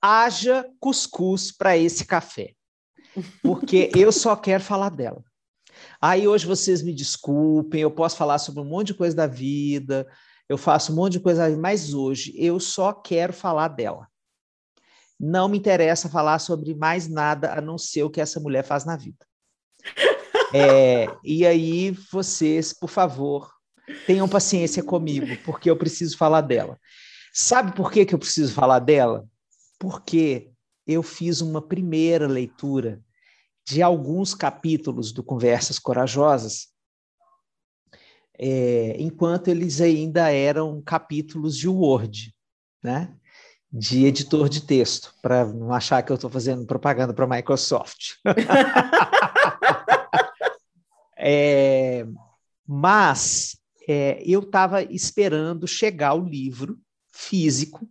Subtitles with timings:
[0.00, 2.54] haja cuscuz para esse café,
[3.42, 5.22] porque eu só quero falar dela.
[6.00, 10.06] Aí hoje vocês me desculpem, eu posso falar sobre um monte de coisa da vida,
[10.48, 14.08] eu faço um monte de coisa, mas hoje eu só quero falar dela.
[15.18, 18.84] Não me interessa falar sobre mais nada a não ser o que essa mulher faz
[18.84, 19.24] na vida.
[20.52, 23.52] É, e aí vocês, por favor,
[24.04, 26.76] tenham paciência comigo, porque eu preciso falar dela.
[27.32, 29.28] Sabe por que, que eu preciso falar dela?
[29.80, 30.52] Porque
[30.86, 33.02] eu fiz uma primeira leitura
[33.66, 36.68] de alguns capítulos do Conversas Corajosas,
[38.38, 42.34] é, enquanto eles ainda eram capítulos de Word,
[42.82, 43.16] né?
[43.72, 48.16] de editor de texto, para não achar que eu estou fazendo propaganda para a Microsoft.
[51.16, 52.04] é,
[52.66, 53.56] mas
[53.88, 56.80] é, eu estava esperando chegar o livro
[57.12, 57.88] físico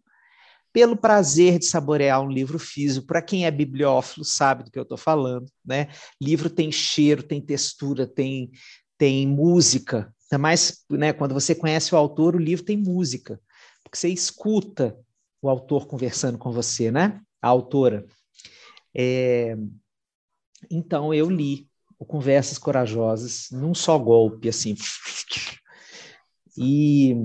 [0.71, 3.07] pelo prazer de saborear um livro físico.
[3.07, 5.89] Para quem é bibliófilo sabe do que eu estou falando, né?
[6.21, 8.51] Livro tem cheiro, tem textura, tem,
[8.97, 10.13] tem música.
[10.31, 13.39] Ainda mais né, quando você conhece o autor, o livro tem música,
[13.83, 14.95] porque você escuta
[15.41, 17.21] o autor conversando com você, né?
[17.41, 18.05] A autora.
[18.93, 19.57] É...
[20.69, 24.75] Então eu li o Conversas Corajosas num só golpe, assim.
[26.61, 27.15] E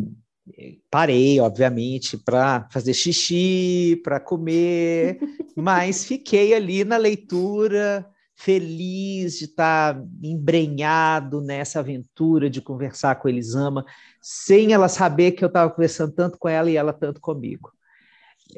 [0.90, 5.18] Parei, obviamente, para fazer xixi, para comer,
[5.56, 8.06] mas fiquei ali na leitura,
[8.36, 13.86] feliz de estar embrenhado nessa aventura de conversar com a Elisama,
[14.20, 17.72] sem ela saber que eu estava conversando tanto com ela e ela tanto comigo.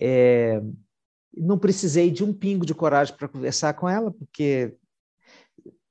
[0.01, 0.61] É,
[1.37, 4.75] não precisei de um pingo de coragem para conversar com ela, porque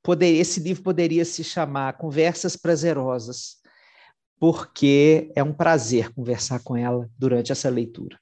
[0.03, 3.63] poder, esse livro poderia se chamar Conversas Prazerosas
[4.39, 8.19] porque é um prazer conversar com ela durante essa leitura.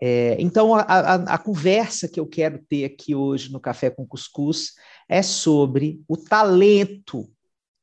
[0.00, 4.06] É, então, a, a, a, conversa que eu quero ter aqui hoje no Café com
[4.06, 4.74] Cuscuz
[5.08, 7.30] é sobre o talento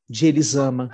[0.08, 0.90] de Elisama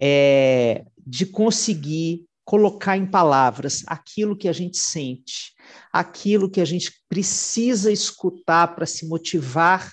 [0.00, 5.52] é, de conseguir colocar em palavras aquilo que a gente sente,
[5.92, 9.92] aquilo que a gente precisa escutar para se motivar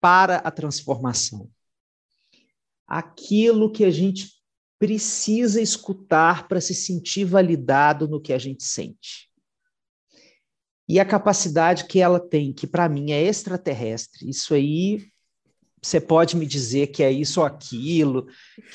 [0.00, 1.48] para a transformação
[2.92, 4.28] aquilo que a gente
[4.78, 9.30] precisa escutar para se sentir validado no que a gente sente.
[10.86, 15.06] E a capacidade que ela tem, que para mim é extraterrestre, isso aí
[15.80, 18.26] você pode me dizer que é isso ou aquilo,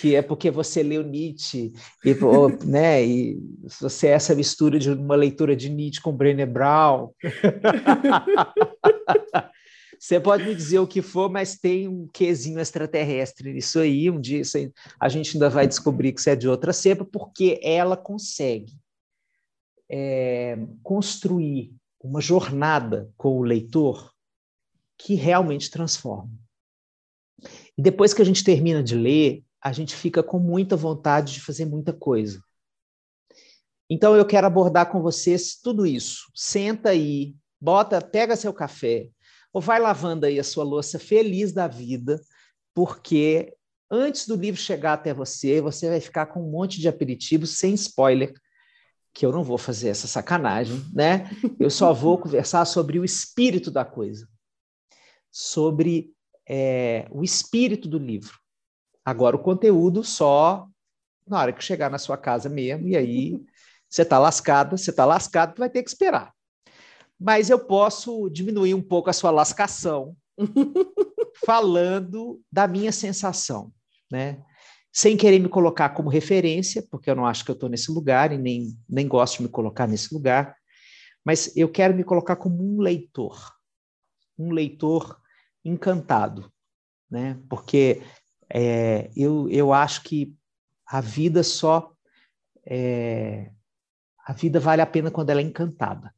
[0.01, 1.72] que é porque você leu Nietzsche,
[2.03, 2.13] e,
[2.66, 3.39] né, e
[3.79, 7.11] você é essa mistura de uma leitura de Nietzsche com Brené Brown.
[10.00, 14.09] Você pode me dizer o que for, mas tem um quesinho extraterrestre nisso aí.
[14.09, 17.59] Um dia aí, a gente ainda vai descobrir que isso é de outra cepa, porque
[17.63, 18.74] ela consegue
[19.90, 24.13] é, construir uma jornada com o leitor
[24.97, 26.31] que realmente transforma.
[27.78, 31.41] E depois que a gente termina de ler, a gente fica com muita vontade de
[31.41, 32.41] fazer muita coisa.
[33.90, 36.31] Então eu quero abordar com vocês tudo isso.
[36.35, 39.09] Senta aí, bota, pega seu café,
[39.57, 42.22] ou vai lavando aí a sua louça feliz da vida,
[42.75, 43.56] porque
[43.90, 47.73] antes do livro chegar até você, você vai ficar com um monte de aperitivos sem
[47.73, 48.31] spoiler,
[49.12, 51.31] que eu não vou fazer essa sacanagem, né?
[51.59, 54.29] Eu só vou conversar sobre o espírito da coisa,
[55.31, 56.13] sobre
[56.47, 58.38] é, o espírito do livro.
[59.03, 60.67] Agora, o conteúdo só
[61.25, 63.44] na hora que chegar na sua casa mesmo, e aí
[63.90, 66.36] você está lascado, você está lascado, vai ter que esperar
[67.19, 70.16] mas eu posso diminuir um pouco a sua lascação
[71.46, 73.72] falando da minha sensação,
[74.11, 74.43] né?
[74.93, 78.31] Sem querer me colocar como referência, porque eu não acho que eu estou nesse lugar
[78.31, 80.55] e nem, nem gosto de me colocar nesse lugar,
[81.23, 83.53] mas eu quero me colocar como um leitor,
[84.37, 85.19] um leitor
[85.64, 86.52] encantado,
[87.09, 87.40] né?
[87.49, 88.02] Porque
[88.49, 90.35] é, eu, eu acho que
[90.85, 91.93] a vida só
[92.66, 93.52] é,
[94.25, 96.14] a vida vale a pena quando ela é encantada.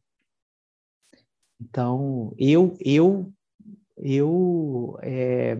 [1.59, 3.33] Então, eu, eu,
[3.97, 5.57] eu é,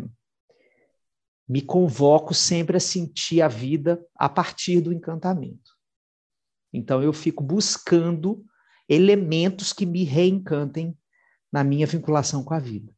[1.47, 5.77] me convoco sempre a sentir a vida a partir do encantamento.
[6.71, 8.45] Então, eu fico buscando
[8.87, 10.97] elementos que me reencantem
[11.51, 12.93] na minha vinculação com a vida.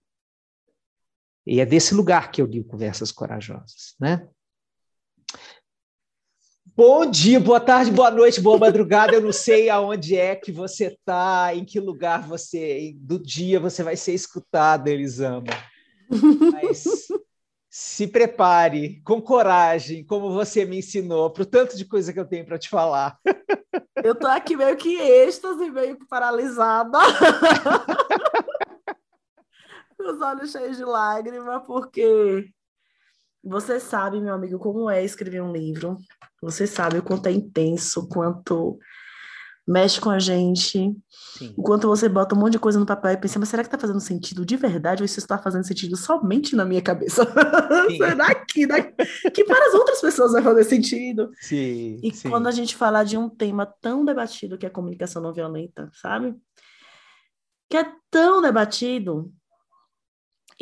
[1.46, 4.30] E é desse lugar que eu li Conversas Corajosas, né?
[6.74, 9.14] Bom dia, boa tarde, boa noite, boa madrugada.
[9.14, 13.84] Eu não sei aonde é que você está, em que lugar você do dia você
[13.84, 15.48] vai ser escutado, Elisama.
[16.54, 17.08] Mas
[17.70, 22.26] se prepare com coragem, como você me ensinou, para o tanto de coisa que eu
[22.26, 23.20] tenho para te falar.
[24.02, 27.00] Eu tô aqui meio que êxtase, meio que paralisada.
[30.00, 32.50] Os olhos cheios de lágrimas, porque
[33.44, 35.98] você sabe, meu amigo, como é escrever um livro.
[36.42, 38.80] Você sabe o quanto é intenso, o quanto
[39.68, 40.94] mexe com a gente,
[41.38, 41.54] Sim.
[41.56, 43.68] o quanto você bota um monte de coisa no papel e pensa, mas será que
[43.68, 47.26] está fazendo sentido de verdade ou isso está fazendo sentido somente na minha cabeça?
[47.98, 48.92] será que, né?
[49.34, 51.32] que para as outras pessoas vai fazer sentido?
[51.40, 52.30] Sim, e sim.
[52.30, 55.90] quando a gente falar de um tema tão debatido que é a comunicação não violenta,
[55.94, 56.36] sabe?
[57.70, 59.32] Que é tão debatido,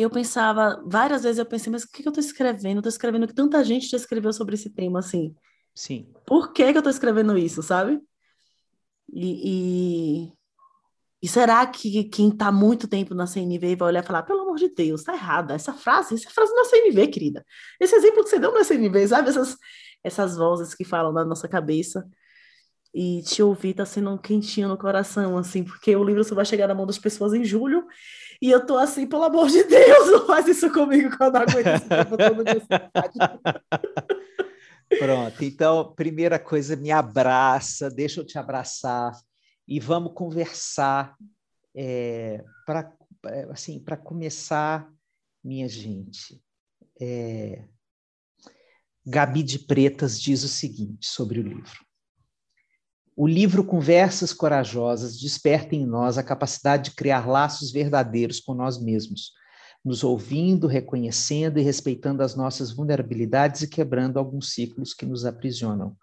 [0.01, 2.79] eu pensava, várias vezes eu pensei, mas o que eu estou escrevendo?
[2.79, 5.35] Estou escrevendo que tanta gente já escreveu sobre esse tema, assim.
[5.75, 6.11] Sim.
[6.25, 7.99] Por que, que eu estou escrevendo isso, sabe?
[9.11, 10.33] E, e,
[11.21, 14.57] e será que quem está muito tempo na CNV vai olhar e falar, pelo amor
[14.57, 15.53] de Deus, está errada.
[15.53, 17.45] Essa frase, essa frase não é CNV, querida.
[17.79, 19.29] Esse exemplo que você deu não é CNV, sabe?
[19.29, 19.57] Essas,
[20.03, 22.07] essas vozes que falam na nossa cabeça.
[22.93, 26.45] E te ouvir tá sendo um quentinho no coração, assim, porque o livro só vai
[26.45, 27.85] chegar na mão das pessoas em julho.
[28.41, 31.67] E eu tô assim, pelo amor de Deus, não faz isso comigo que eu aguento
[31.67, 32.43] esse tempo todo
[34.97, 39.11] Pronto, então, primeira coisa, me abraça, deixa eu te abraçar
[39.67, 41.15] e vamos conversar
[41.75, 42.91] é, para
[43.25, 44.91] é, assim, começar,
[45.43, 46.41] minha gente.
[46.99, 47.65] É,
[49.05, 51.85] Gabi de Pretas diz o seguinte sobre o livro.
[53.21, 58.81] O livro Conversas Corajosas desperta em nós a capacidade de criar laços verdadeiros com nós
[58.81, 59.33] mesmos,
[59.83, 65.97] nos ouvindo, reconhecendo e respeitando as nossas vulnerabilidades e quebrando alguns ciclos que nos aprisionam.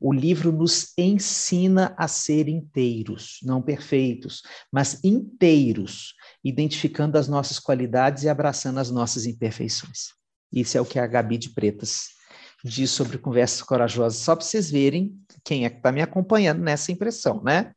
[0.00, 6.14] O livro nos ensina a ser inteiros, não perfeitos, mas inteiros,
[6.44, 10.10] identificando as nossas qualidades e abraçando as nossas imperfeições.
[10.52, 12.21] Isso é o que a Gabi de Pretas
[12.64, 16.92] diz sobre Conversas Corajosas, só para vocês verem quem é que está me acompanhando nessa
[16.92, 17.72] impressão, né?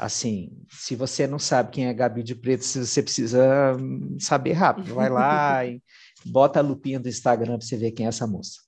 [0.00, 4.94] assim, se você não sabe quem é Gabi de Preto, você precisa hum, saber rápido.
[4.94, 5.82] Vai lá e
[6.24, 8.60] bota a lupinha do Instagram para você ver quem é essa moça.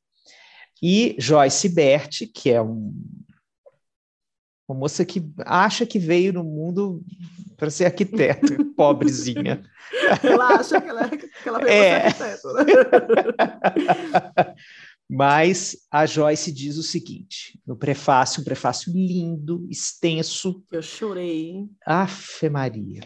[0.83, 2.93] E Joyce Bert, que é um,
[4.69, 7.03] uma moça que acha que veio no mundo
[7.57, 9.63] para ser arquiteto, pobrezinha.
[10.23, 12.01] Ela acha que ela, que ela veio é.
[12.01, 12.53] para ser arquiteto.
[12.53, 12.65] Né?
[15.15, 20.65] Mas a Joyce diz o seguinte, no prefácio, um prefácio lindo, extenso.
[20.73, 21.69] Eu chorei.
[21.85, 23.03] Afe Maria.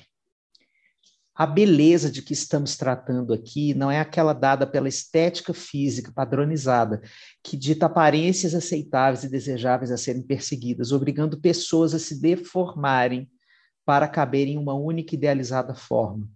[1.35, 7.03] A beleza de que estamos tratando aqui não é aquela dada pela estética física padronizada,
[7.43, 13.29] que dita aparências aceitáveis e desejáveis a serem perseguidas, obrigando pessoas a se deformarem
[13.85, 16.31] para caber em uma única idealizada forma.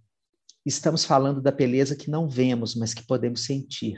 [0.65, 3.97] Estamos falando da beleza que não vemos, mas que podemos sentir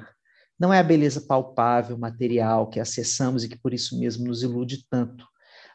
[0.63, 4.86] não é a beleza palpável, material, que acessamos e que por isso mesmo nos ilude
[4.89, 5.27] tanto.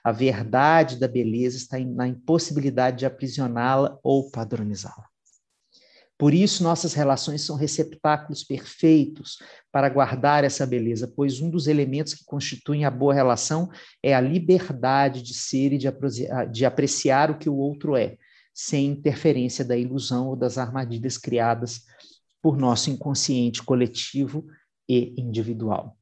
[0.02, 5.04] A verdade da beleza está na impossibilidade de aprisioná-la ou padronizá-la.
[6.16, 9.36] Por isso, nossas relações são receptáculos perfeitos
[9.70, 13.68] para guardar essa beleza, pois um dos elementos que constituem a boa relação
[14.02, 15.78] é a liberdade de ser e
[16.50, 18.16] de apreciar o que o outro é,
[18.54, 21.82] sem interferência da ilusão ou das armadilhas criadas
[22.40, 24.46] por nosso inconsciente coletivo
[24.88, 25.96] e individual.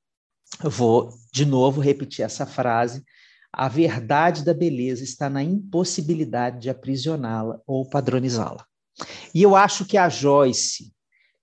[0.62, 3.04] Eu vou de novo repetir essa frase.
[3.52, 8.64] A verdade da beleza está na impossibilidade de aprisioná-la ou padronizá-la.
[9.34, 10.92] E eu acho que a Joyce,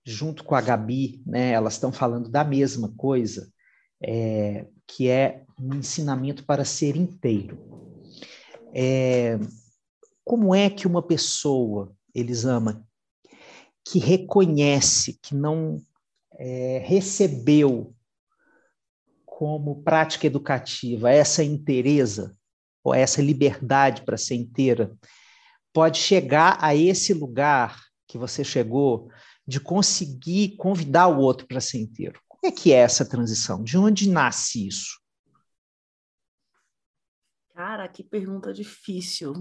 [0.06, 3.52] junto com a Gabi, né, elas estão falando da mesma coisa,
[4.02, 7.58] é, que é um ensinamento para ser inteiro.
[8.74, 9.40] É,
[10.24, 12.84] como é que uma pessoa, eles amam,
[13.86, 15.82] que reconhece que não
[16.38, 17.96] é, recebeu
[19.26, 22.38] como prática educativa essa inteireza,
[22.84, 24.96] ou essa liberdade para ser inteira,
[25.72, 29.10] pode chegar a esse lugar que você chegou
[29.46, 32.22] de conseguir convidar o outro para ser inteiro.
[32.28, 33.64] Como é que é essa transição?
[33.64, 35.02] De onde nasce isso?
[37.54, 39.34] Cara, que pergunta difícil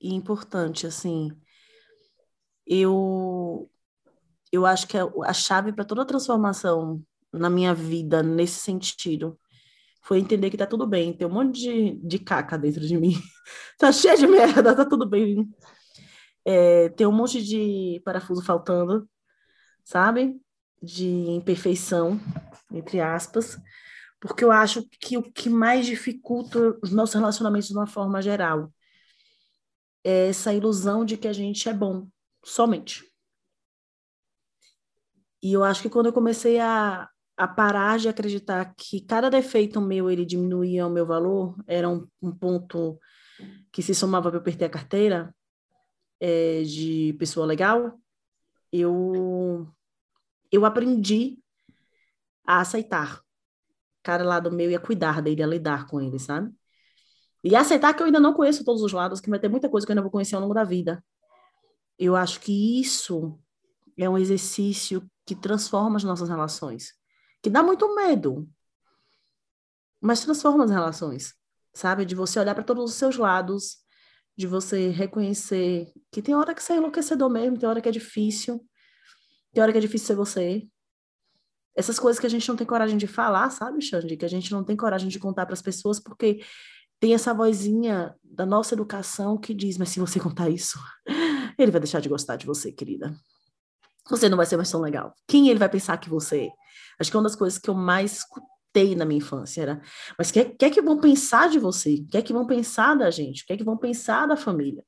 [0.00, 1.30] e importante, assim.
[2.66, 3.70] Eu
[4.52, 7.02] eu acho que a, chave para toda a transformação
[7.32, 9.38] na minha vida nesse sentido
[10.02, 13.14] foi entender que tá tudo bem, tem um monte de, de caca dentro de mim.
[13.78, 15.48] tá cheio de merda, tá tudo bem.
[16.44, 19.08] É, tem um monte de parafuso faltando,
[19.84, 20.40] sabe?
[20.82, 22.18] De imperfeição,
[22.72, 23.58] entre aspas,
[24.18, 28.72] porque eu acho que o que mais dificulta os nossos relacionamentos de uma forma geral
[30.02, 32.08] é essa ilusão de que a gente é bom,
[32.42, 33.09] somente.
[35.42, 39.80] E eu acho que quando eu comecei a, a parar de acreditar que cada defeito
[39.80, 42.98] meu ele diminuía o meu valor, era um, um ponto
[43.72, 45.34] que se somava para eu perder a carteira
[46.20, 47.98] é, de pessoa legal,
[48.72, 49.66] eu
[50.52, 51.38] eu aprendi
[52.44, 53.22] a aceitar
[54.02, 56.52] cada lado meu e a cuidar dele, a lidar com ele, sabe?
[57.44, 59.86] E aceitar que eu ainda não conheço todos os lados, que vai ter muita coisa
[59.86, 61.02] que eu ainda vou conhecer ao longo da vida.
[61.98, 63.38] Eu acho que isso
[63.96, 66.92] é um exercício que transforma as nossas relações,
[67.40, 68.50] que dá muito medo,
[70.00, 71.34] mas transforma as relações,
[71.72, 72.04] sabe?
[72.04, 73.78] De você olhar para todos os seus lados,
[74.36, 77.92] de você reconhecer que tem hora que você é enlouquecedor mesmo, tem hora que é
[77.92, 78.60] difícil,
[79.52, 80.68] tem hora que é difícil ser você.
[81.76, 84.16] Essas coisas que a gente não tem coragem de falar, sabe, Xande?
[84.16, 86.44] Que a gente não tem coragem de contar para as pessoas porque
[86.98, 90.76] tem essa vozinha da nossa educação que diz: mas se você contar isso,
[91.56, 93.16] ele vai deixar de gostar de você, querida.
[94.10, 95.14] Você não vai ser mais tão legal.
[95.26, 96.50] Quem ele vai pensar que você é?
[96.98, 99.82] Acho que é uma das coisas que eu mais escutei na minha infância era:
[100.18, 101.94] mas o que, que é que vão pensar de você?
[101.94, 103.42] O que é que vão pensar da gente?
[103.42, 104.84] O que é que vão pensar da família?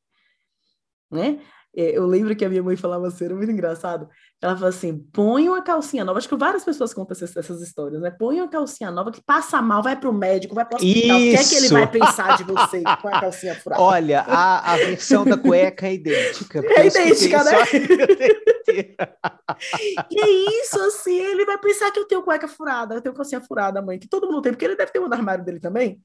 [1.11, 1.41] Né?
[1.75, 4.07] É, eu lembro que a minha mãe falava assim, era muito engraçado.
[4.43, 6.19] Ela falou assim: põe uma calcinha nova.
[6.19, 8.11] Acho que várias pessoas contam essas, essas histórias, né?
[8.11, 11.19] Põe uma calcinha nova que passa mal, vai para o médico, vai para o hospital.
[11.19, 11.27] Isso.
[11.29, 13.81] O que é que ele vai pensar de você com a calcinha furada?
[13.81, 16.61] Olha, a, a versão da cueca é idêntica.
[16.77, 17.53] É idêntica, né?
[20.11, 20.29] e é
[20.61, 23.99] isso, assim, ele vai pensar que eu tenho cueca furada, eu tenho calcinha furada, mãe,
[23.99, 26.01] que todo mundo tem, porque ele deve ter no armário dele também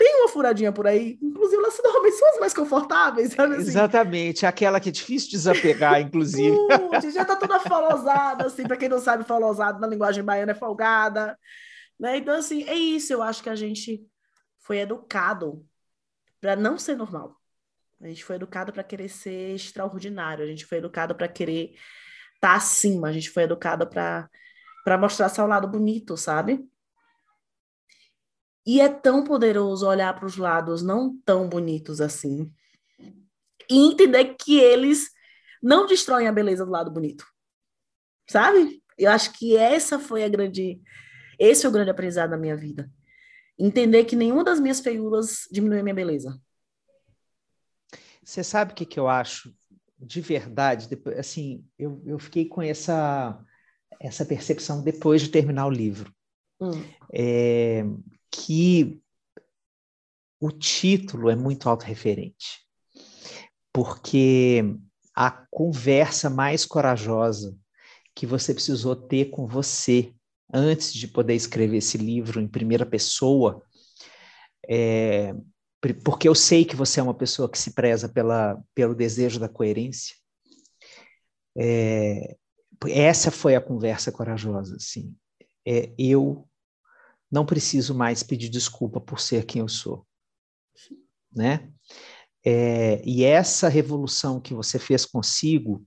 [0.00, 3.68] tem uma furadinha por aí, inclusive elas normalmente são as mais confortáveis, sabe assim?
[3.68, 6.56] Exatamente, aquela que é difícil desapegar, inclusive.
[6.88, 10.54] Putz, já tá toda folosada, assim, para quem não sabe, folosado na linguagem baiana é
[10.54, 11.38] folgada,
[11.98, 12.16] né?
[12.16, 14.02] Então, assim, é isso, eu acho que a gente
[14.60, 15.62] foi educado
[16.40, 17.36] para não ser normal.
[18.00, 21.74] A gente foi educado para querer ser extraordinário, a gente foi educado para querer
[22.36, 26.66] estar tá acima, a gente foi educado para mostrar seu lado bonito, sabe?
[28.66, 32.52] E é tão poderoso olhar para os lados não tão bonitos assim
[33.70, 35.10] e entender que eles
[35.62, 37.24] não destroem a beleza do lado bonito.
[38.28, 38.82] Sabe?
[38.98, 40.80] Eu acho que essa foi a grande
[41.40, 42.92] esse é o grande aprendizado da minha vida.
[43.58, 46.38] Entender que nenhuma das minhas feiuras diminui a minha beleza.
[48.22, 49.54] Você sabe o que, que eu acho
[49.98, 50.86] de verdade?
[50.86, 53.42] Depois, assim, eu, eu fiquei com essa,
[53.98, 56.14] essa percepção depois de terminar o livro.
[56.60, 56.84] Hum.
[57.10, 57.84] É,
[58.30, 59.00] que
[60.40, 62.64] o título é muito autorreferente,
[63.72, 64.62] porque
[65.14, 67.56] a conversa mais corajosa
[68.14, 70.14] que você precisou ter com você
[70.52, 73.62] antes de poder escrever esse livro em primeira pessoa,
[74.68, 75.34] é,
[76.04, 79.48] porque eu sei que você é uma pessoa que se preza pela, pelo desejo da
[79.48, 80.14] coerência.
[81.56, 82.36] É,
[82.88, 85.14] essa foi a conversa corajosa, assim.
[85.66, 86.48] É, eu
[87.30, 90.06] não preciso mais pedir desculpa por ser quem eu sou,
[91.34, 91.70] né?
[92.44, 95.86] É, e essa revolução que você fez consigo,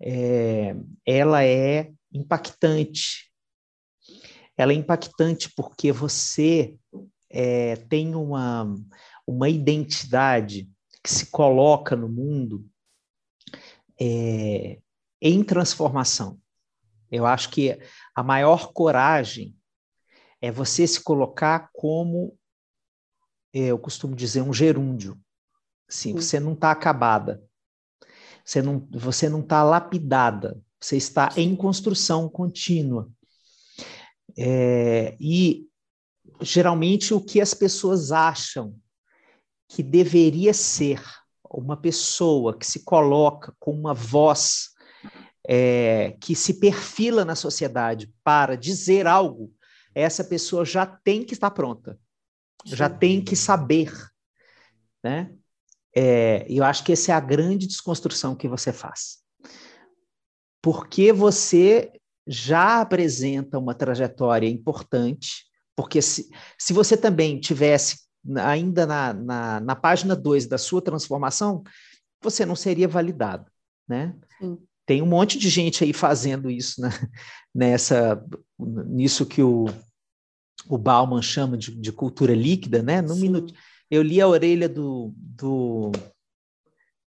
[0.00, 0.74] é,
[1.06, 3.30] ela é impactante.
[4.56, 6.78] Ela é impactante porque você
[7.30, 8.74] é, tem uma,
[9.26, 10.70] uma identidade
[11.02, 12.66] que se coloca no mundo
[14.00, 14.80] é,
[15.20, 16.40] em transformação.
[17.10, 17.78] Eu acho que
[18.14, 19.54] a maior coragem
[20.44, 22.36] é você se colocar como,
[23.50, 25.18] é, eu costumo dizer, um gerúndio.
[25.88, 27.42] Assim, você não está acabada,
[28.44, 33.10] você não você não está lapidada, você está em construção contínua.
[34.36, 35.66] É, e
[36.42, 38.78] geralmente o que as pessoas acham
[39.66, 41.02] que deveria ser
[41.48, 44.74] uma pessoa que se coloca com uma voz
[45.48, 49.53] é, que se perfila na sociedade para dizer algo
[49.94, 51.98] essa pessoa já tem que estar pronta,
[52.66, 52.76] Sim.
[52.76, 53.92] já tem que saber,
[55.02, 55.32] né?
[55.96, 59.18] É, eu acho que essa é a grande desconstrução que você faz.
[60.60, 61.92] Porque você
[62.26, 65.44] já apresenta uma trajetória importante,
[65.76, 68.04] porque se, se você também tivesse
[68.38, 71.62] ainda na, na, na página 2 da sua transformação,
[72.20, 73.50] você não seria validado,
[73.86, 74.16] né?
[74.38, 74.58] Sim.
[74.86, 76.90] Tem um monte de gente aí fazendo isso né?
[77.54, 78.22] nessa
[78.58, 79.66] nisso que o,
[80.68, 83.00] o Bauman chama de, de cultura líquida, né?
[83.00, 83.54] No minuto,
[83.90, 85.92] eu li a orelha do, do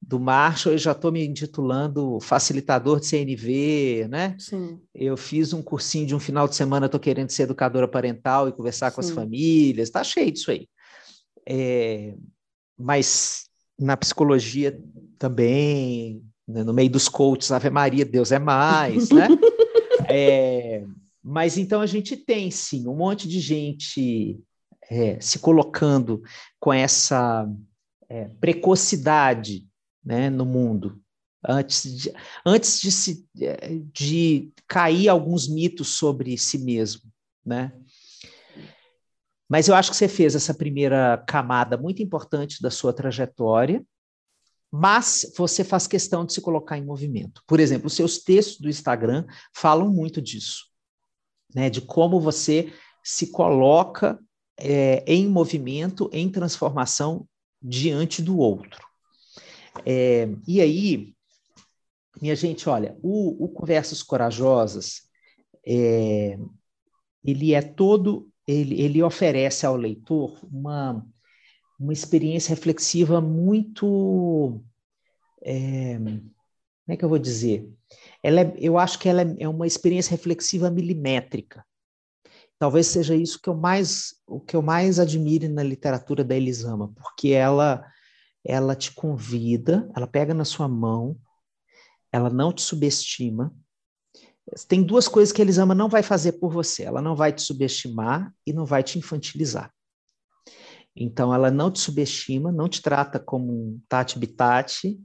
[0.03, 4.35] do Marshall, eu já estou me intitulando facilitador de CNV, né?
[4.39, 4.81] Sim.
[4.93, 8.53] Eu fiz um cursinho de um final de semana, estou querendo ser educadora parental e
[8.53, 10.69] conversar com as famílias, está cheio disso aí.
[11.47, 12.15] É,
[12.77, 13.45] mas
[13.79, 14.83] na psicologia
[15.19, 16.25] também,
[16.65, 19.29] no meio dos coaches, Ave Maria, Deus é mais, né?
[20.13, 20.83] É,
[21.23, 24.41] mas então a gente tem sim um monte de gente
[24.91, 26.21] é, se colocando
[26.59, 27.49] com essa
[28.09, 29.69] é, precocidade
[30.05, 31.01] né, no mundo,
[31.47, 32.13] antes de,
[32.45, 33.29] antes de, se,
[33.93, 37.03] de cair alguns mitos sobre si mesmo,
[37.47, 37.73] né?
[39.49, 43.85] Mas eu acho que você fez essa primeira camada muito importante da sua trajetória,
[44.71, 47.43] mas você faz questão de se colocar em movimento.
[47.47, 50.67] Por exemplo, os seus textos do Instagram falam muito disso,
[51.55, 51.69] né?
[51.69, 52.73] De como você
[53.03, 54.19] se coloca
[54.57, 57.27] é, em movimento, em transformação
[57.61, 58.81] diante do outro.
[59.85, 61.15] É, e aí,
[62.21, 65.03] minha gente, olha, o, o Conversas Corajosas,
[65.67, 66.39] é,
[67.25, 71.05] ele é todo, ele, ele oferece ao leitor uma,
[71.81, 74.63] uma experiência reflexiva muito,
[75.43, 76.31] é, como
[76.89, 77.67] é que eu vou dizer?
[78.23, 81.65] Ela é, eu acho que ela é, uma experiência reflexiva milimétrica.
[82.59, 86.93] Talvez seja isso que eu mais, o que eu mais admire na literatura da Elisama,
[86.95, 87.83] porque ela
[88.45, 91.19] ela te convida, ela pega na sua mão,
[92.11, 93.55] ela não te subestima.
[94.67, 96.85] Tem duas coisas que a Elisama não vai fazer por você.
[96.85, 99.73] Ela não vai te subestimar e não vai te infantilizar.
[100.95, 105.01] Então, ela não te subestima, não te trata como um tati-bitati,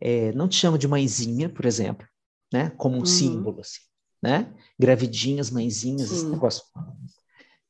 [0.00, 2.06] é, não te chama de mãezinha, por exemplo,
[2.52, 2.70] né?
[2.70, 3.06] como um uhum.
[3.06, 3.80] símbolo, assim,
[4.22, 4.54] né?
[4.78, 6.16] Gravidinhas, mãezinhas, Sim.
[6.16, 6.62] esse negócio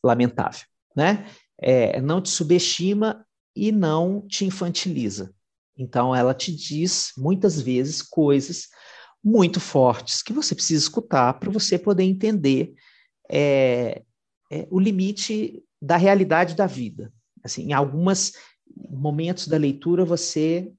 [0.05, 1.27] lamentável, né?
[1.59, 5.35] É, não te subestima e não te infantiliza.
[5.77, 8.69] Então, ela te diz muitas vezes coisas
[9.23, 12.75] muito fortes que você precisa escutar para você poder entender
[13.31, 14.03] é,
[14.51, 17.13] é, o limite da realidade da vida.
[17.47, 18.33] Assim, em alguns
[18.91, 20.73] momentos da leitura você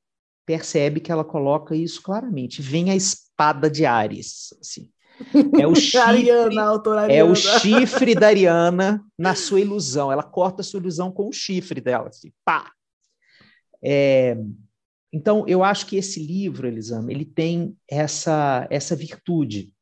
[0.45, 2.61] percebe que ela coloca isso claramente.
[2.61, 4.89] Vem a espada de Ares, assim.
[5.59, 10.11] É o chifre, Ariana, é o chifre da Ariana na sua ilusão.
[10.11, 12.71] Ela corta a sua ilusão com o chifre dela, assim, pá.
[13.83, 14.37] É,
[15.11, 19.73] então, eu acho que esse livro, Elisama, ele tem essa, essa virtude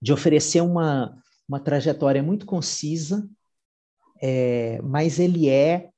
[0.00, 1.16] de oferecer uma,
[1.48, 3.28] uma trajetória muito concisa,
[4.20, 5.88] é, mas ele é,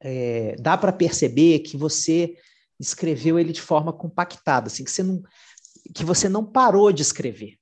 [0.00, 2.36] é dá para perceber que você
[2.78, 5.22] escreveu ele de forma compactada, assim, que você não
[5.94, 7.58] que você não parou de escrever.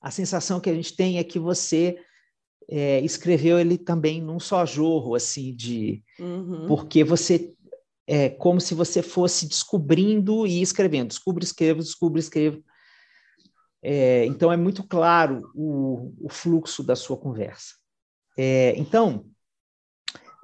[0.00, 1.98] A sensação que a gente tem é que você
[2.68, 6.66] é, escreveu ele também num só jorro, assim, de uhum.
[6.66, 7.54] porque você
[8.06, 12.62] é como se você fosse descobrindo e escrevendo, descubro, escrevo, descubro, escrevo.
[13.82, 17.74] É, então é muito claro o, o, fluxo da sua conversa.
[18.36, 19.26] É, então,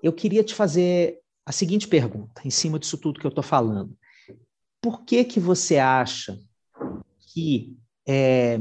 [0.02, 3.96] eu queria te fazer a seguinte pergunta, em cima disso tudo que eu estou falando.
[4.80, 6.38] Por que que você acha
[7.32, 8.58] que é,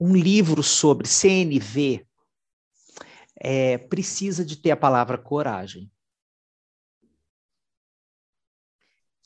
[0.00, 2.06] um livro sobre CNV
[3.38, 5.90] é, precisa de ter a palavra coragem?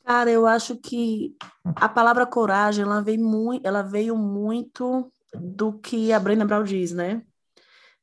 [0.04, 1.36] Cara, eu acho que
[1.76, 6.90] a palavra coragem, ela veio muito, ela veio muito do que a Brenda Brown diz,
[6.90, 7.24] né?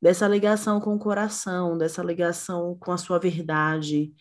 [0.01, 4.13] Dessa ligação com o coração, dessa ligação com a sua verdade.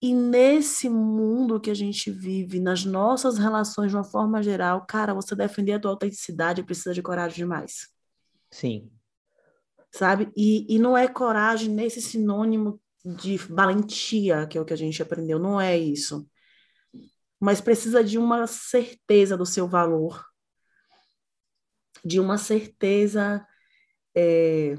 [0.00, 5.14] E nesse mundo que a gente vive, nas nossas relações de uma forma geral, cara,
[5.14, 7.88] você defender a tua autenticidade precisa de coragem demais.
[8.50, 8.90] Sim.
[9.90, 10.30] Sabe?
[10.36, 15.00] E, e não é coragem nesse sinônimo de valentia, que é o que a gente
[15.02, 16.28] aprendeu, não é isso.
[17.40, 20.24] Mas precisa de uma certeza do seu valor,
[22.04, 23.46] de uma certeza
[24.16, 24.76] é,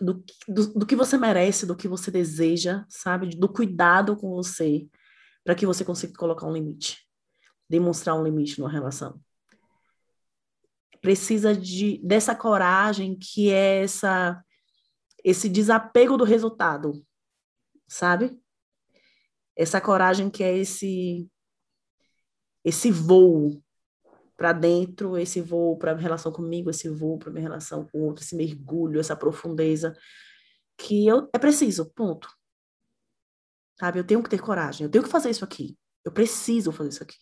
[0.00, 3.30] do, do, do que você merece, do que você deseja, sabe?
[3.30, 4.88] Do cuidado com você,
[5.44, 7.06] para que você consiga colocar um limite,
[7.68, 9.20] demonstrar um limite numa relação.
[11.00, 14.42] Precisa de, dessa coragem que é essa,
[15.24, 17.04] esse desapego do resultado,
[17.88, 18.40] sabe?
[19.56, 21.28] Essa coragem que é esse
[22.62, 23.62] esse voo
[24.40, 28.24] para dentro, esse voo para minha relação comigo, esse voo para minha relação com outro,
[28.24, 29.94] esse mergulho, essa profundeza,
[30.78, 32.26] que eu, é preciso, ponto.
[33.78, 36.88] Sabe, eu tenho que ter coragem, eu tenho que fazer isso aqui, eu preciso fazer
[36.88, 37.18] isso aqui.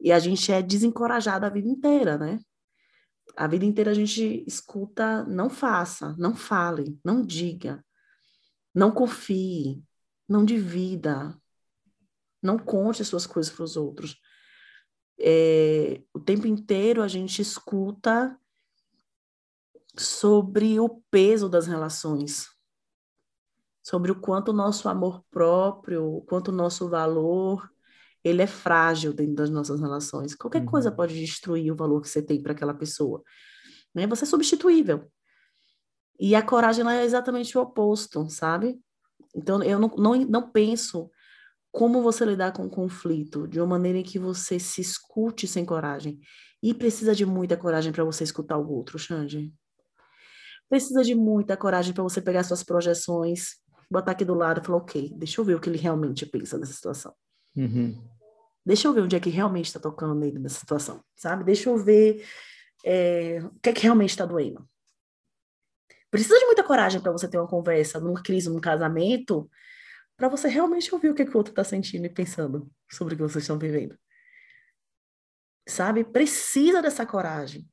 [0.00, 2.40] E a gente é desencorajado a vida inteira, né?
[3.36, 7.84] A vida inteira a gente escuta, não faça, não fale, não diga,
[8.74, 9.84] não confie,
[10.26, 11.38] não divida,
[12.42, 14.18] Não conte as suas coisas para os outros.
[15.18, 18.38] É, o tempo inteiro a gente escuta
[19.96, 22.48] sobre o peso das relações,
[23.82, 27.70] sobre o quanto o nosso amor próprio, o quanto o nosso valor,
[28.24, 30.34] ele é frágil dentro das nossas relações.
[30.34, 30.66] Qualquer uhum.
[30.66, 33.22] coisa pode destruir o valor que você tem para aquela pessoa.
[33.94, 34.06] Né?
[34.06, 35.10] Você é substituível.
[36.18, 38.80] E a coragem é exatamente o oposto, sabe?
[39.34, 41.10] Então, eu não, não, não penso
[41.74, 45.64] como você lidar com o conflito de uma maneira em que você se escute sem
[45.64, 46.20] coragem.
[46.62, 49.52] E precisa de muita coragem para você escutar o outro, Xande.
[50.68, 53.56] Precisa de muita coragem para você pegar suas projeções,
[53.90, 56.56] botar aqui do lado e falar, ok, deixa eu ver o que ele realmente pensa
[56.60, 57.12] dessa situação.
[57.56, 58.00] Uhum.
[58.64, 61.42] Deixa eu ver onde é que realmente está tocando nele nessa situação, sabe?
[61.42, 62.24] Deixa eu ver
[62.84, 64.64] é, o que é que realmente está doendo.
[66.08, 69.50] Precisa de muita coragem para você ter uma conversa numa crise, num casamento,
[70.16, 73.16] para você realmente ouvir o que, que o outro está sentindo e pensando sobre o
[73.16, 73.98] que vocês estão vivendo.
[75.66, 76.04] Sabe?
[76.04, 77.68] Precisa dessa coragem.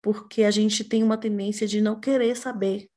[0.00, 2.88] Porque a gente tem uma tendência de não querer saber,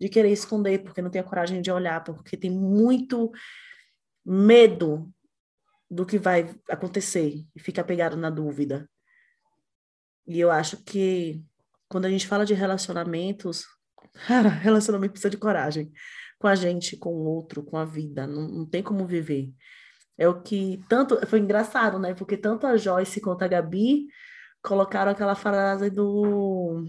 [0.00, 3.30] de querer esconder, porque não tem a coragem de olhar, porque tem muito
[4.24, 5.12] medo
[5.88, 8.90] do que vai acontecer e fica pegado na dúvida.
[10.26, 11.44] E eu acho que
[11.88, 13.64] quando a gente fala de relacionamentos,
[14.26, 15.92] cara, relacionamento precisa de coragem
[16.44, 19.50] com a gente, com o outro, com a vida, não, não tem como viver.
[20.18, 22.12] É o que tanto foi engraçado, né?
[22.12, 24.08] Porque tanto a Joyce quanto a Gabi
[24.62, 26.84] colocaram aquela frase do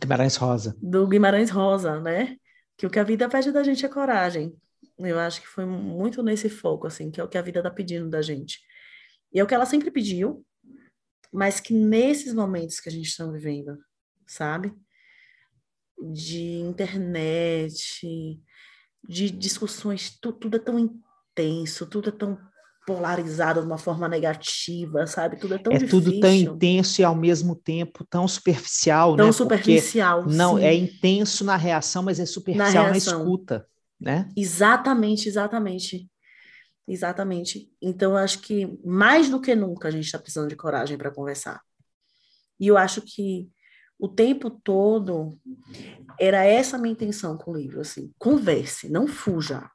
[0.00, 0.74] Guimarães Rosa.
[0.80, 2.38] Do Guimarães Rosa, né?
[2.74, 4.56] Que o que a vida pede da gente é coragem.
[4.98, 7.70] Eu acho que foi muito nesse foco, assim, que é o que a vida está
[7.70, 8.58] pedindo da gente.
[9.34, 10.42] E é o que ela sempre pediu,
[11.30, 13.76] mas que nesses momentos que a gente está vivendo,
[14.26, 14.72] sabe?
[16.00, 18.40] De internet,
[19.02, 22.38] de discussões, tudo, tudo é tão intenso, tudo é tão
[22.86, 25.36] polarizado de uma forma negativa, sabe?
[25.36, 26.00] Tudo é tão é difícil.
[26.00, 29.32] tudo tão intenso e ao mesmo tempo tão superficial, tão né?
[29.32, 30.22] superficial.
[30.22, 30.64] Porque não sim.
[30.64, 33.66] é intenso na reação, mas é superficial na, na escuta,
[34.00, 34.28] né?
[34.36, 36.08] Exatamente, exatamente.
[36.86, 37.70] Exatamente.
[37.80, 41.12] Então, eu acho que mais do que nunca a gente está precisando de coragem para
[41.12, 41.60] conversar.
[42.58, 43.48] E eu acho que
[43.98, 45.38] o tempo todo
[46.18, 49.70] era essa a minha intenção com o livro, assim, converse, não fuja.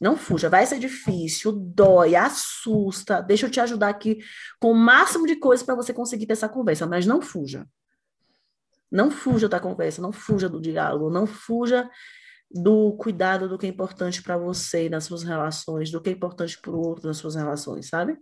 [0.00, 3.20] Não fuja, vai ser difícil, dói, assusta.
[3.20, 4.18] Deixa eu te ajudar aqui
[4.58, 7.66] com o máximo de coisas para você conseguir ter essa conversa, mas não fuja.
[8.90, 11.88] Não fuja da conversa, não fuja do diálogo, não fuja
[12.50, 16.58] do cuidado do que é importante para você nas suas relações, do que é importante
[16.60, 18.18] para o outro nas suas relações, sabe?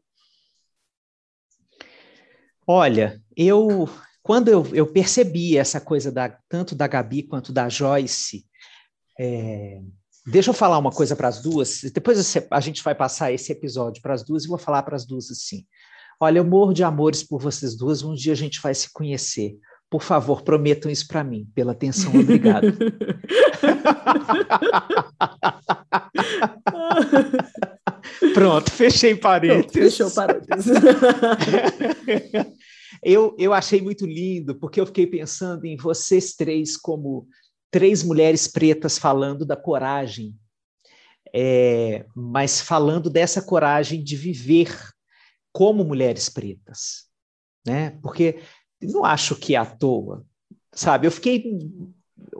[2.66, 3.88] Olha, eu
[4.22, 8.44] quando eu, eu percebi essa coisa da, tanto da Gabi quanto da Joyce,
[9.18, 9.80] é,
[10.26, 14.02] deixa eu falar uma coisa para as duas, depois a gente vai passar esse episódio
[14.02, 15.64] para as duas e vou falar para as duas assim.
[16.20, 19.56] Olha, eu morro de amores por vocês duas, um dia a gente vai se conhecer.
[19.90, 21.48] Por favor, prometam isso para mim.
[21.54, 22.76] Pela atenção, obrigado.
[28.34, 29.72] Pronto, fechei parênteses.
[29.72, 30.76] Pronto, fechou parênteses.
[33.02, 37.28] eu, eu achei muito lindo, porque eu fiquei pensando em vocês três como
[37.70, 40.34] três mulheres pretas falando da coragem,
[41.34, 44.74] é, mas falando dessa coragem de viver
[45.52, 47.06] como mulheres pretas,
[47.66, 47.90] né?
[48.02, 48.40] Porque
[48.80, 50.24] não acho que é à toa,
[50.72, 51.06] sabe?
[51.06, 51.44] Eu fiquei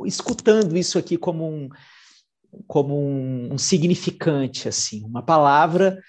[0.06, 1.68] escutando isso aqui como um
[2.66, 6.02] como um, um significante assim, uma palavra,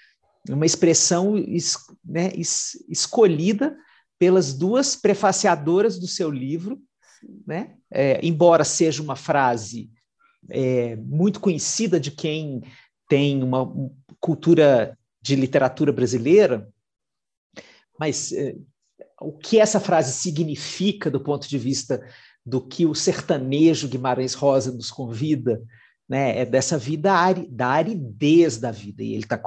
[0.48, 3.76] uma expressão es, né, es, escolhida
[4.20, 6.78] pelas duas prefaciadoras do seu livro,
[7.46, 7.74] né?
[7.90, 9.90] É, embora seja uma frase
[10.50, 12.62] é, muito conhecida de quem
[13.08, 13.66] tem uma
[14.20, 16.68] cultura de literatura brasileira,
[17.98, 18.56] mas é,
[19.22, 22.06] o que essa frase significa do ponto de vista
[22.44, 25.62] do que o sertanejo Guimarães Rosa nos convida,
[26.10, 27.12] né, é dessa vida
[27.48, 29.00] da aridez da vida.
[29.00, 29.40] E ele está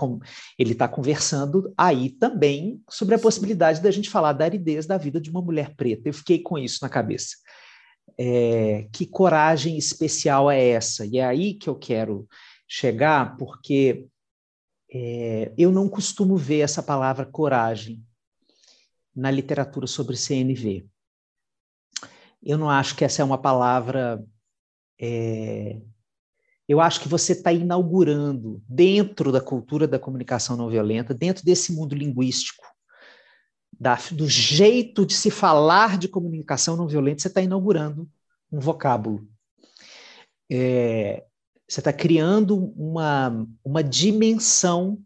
[0.58, 5.20] ele tá conversando aí também sobre a possibilidade da gente falar da aridez da vida
[5.20, 6.08] de uma mulher preta.
[6.08, 7.36] Eu fiquei com isso na cabeça.
[8.18, 11.06] É, que coragem especial é essa?
[11.06, 12.26] E é aí que eu quero
[12.66, 14.08] chegar, porque
[14.90, 18.02] é, eu não costumo ver essa palavra coragem
[19.14, 20.88] na literatura sobre CNV.
[22.42, 24.24] Eu não acho que essa é uma palavra.
[24.98, 25.82] É,
[26.68, 31.74] eu acho que você está inaugurando, dentro da cultura da comunicação não violenta, dentro desse
[31.74, 32.64] mundo linguístico,
[33.78, 38.10] da, do jeito de se falar de comunicação não violenta, você está inaugurando
[38.52, 39.28] um vocábulo.
[40.50, 41.26] É,
[41.68, 45.02] Você está criando uma, uma dimensão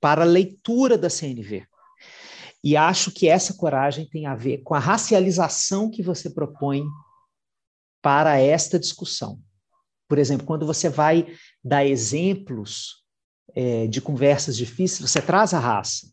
[0.00, 1.66] para a leitura da CNV.
[2.62, 6.84] E acho que essa coragem tem a ver com a racialização que você propõe
[8.02, 9.40] para esta discussão.
[10.08, 11.26] Por exemplo, quando você vai
[11.62, 13.04] dar exemplos
[13.54, 16.08] é, de conversas difíceis, você traz a raça,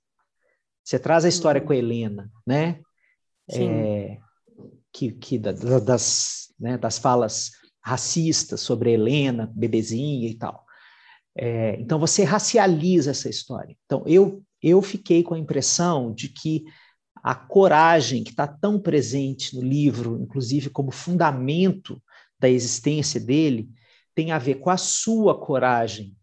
[0.83, 1.67] você traz a história uhum.
[1.67, 2.79] com a Helena, né?
[3.51, 4.17] É,
[4.91, 7.51] que, que da, das, né, das falas
[7.81, 10.65] racistas sobre a Helena, bebezinha e tal.
[11.35, 13.75] É, então você racializa essa história.
[13.85, 16.63] Então eu eu fiquei com a impressão de que
[17.15, 22.01] a coragem que está tão presente no livro, inclusive como fundamento
[22.39, 23.69] da existência dele,
[24.15, 26.15] tem a ver com a sua coragem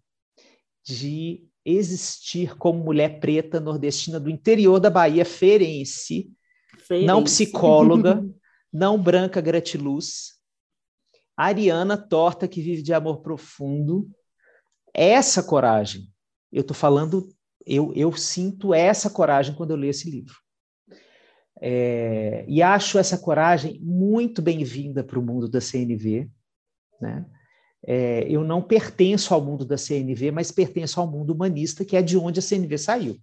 [0.84, 6.32] de existir como mulher preta nordestina do interior da Bahia, ferense,
[7.04, 8.24] não psicóloga,
[8.72, 10.40] não branca gratiluz,
[11.36, 14.10] ariana torta que vive de amor profundo.
[14.92, 16.12] Essa coragem,
[16.52, 17.28] eu estou falando,
[17.64, 20.34] eu, eu sinto essa coragem quando eu leio esse livro.
[21.62, 26.30] É, e acho essa coragem muito bem-vinda para o mundo da CNV,
[27.00, 27.26] né?
[27.86, 32.02] É, eu não pertenço ao mundo da CNV, mas pertenço ao mundo humanista, que é
[32.02, 33.16] de onde a CNV saiu.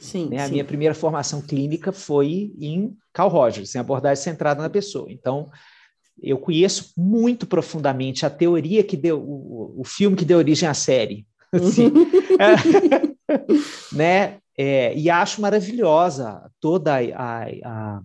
[0.00, 0.44] Sim, né?
[0.44, 5.10] A minha primeira formação clínica foi em Carl Rogers, em abordagem centrada na pessoa.
[5.10, 5.50] Então,
[6.22, 10.74] eu conheço muito profundamente a teoria que deu, o, o filme que deu origem à
[10.74, 11.26] série.
[11.52, 11.90] Assim,
[13.92, 14.38] né?
[14.56, 18.02] É, e acho maravilhosa toda a, a, a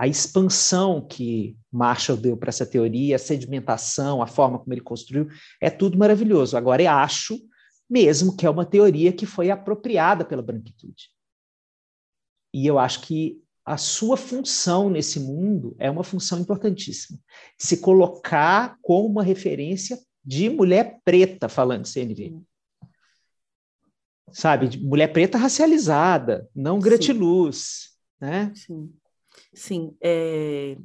[0.00, 5.28] expansão que Marshall deu para essa teoria, a sedimentação, a forma como ele construiu,
[5.60, 6.56] é tudo maravilhoso.
[6.56, 7.38] Agora, eu acho
[7.88, 11.10] mesmo que é uma teoria que foi apropriada pela branquitude.
[12.54, 17.18] E eu acho que a sua função nesse mundo é uma função importantíssima.
[17.58, 22.40] Se colocar como uma referência de mulher preta falando CNV.
[24.32, 28.26] Sabe, mulher preta racializada, não gratiluz, Sim.
[28.26, 28.52] né?
[28.54, 28.92] Sim.
[29.54, 30.76] Sim, é,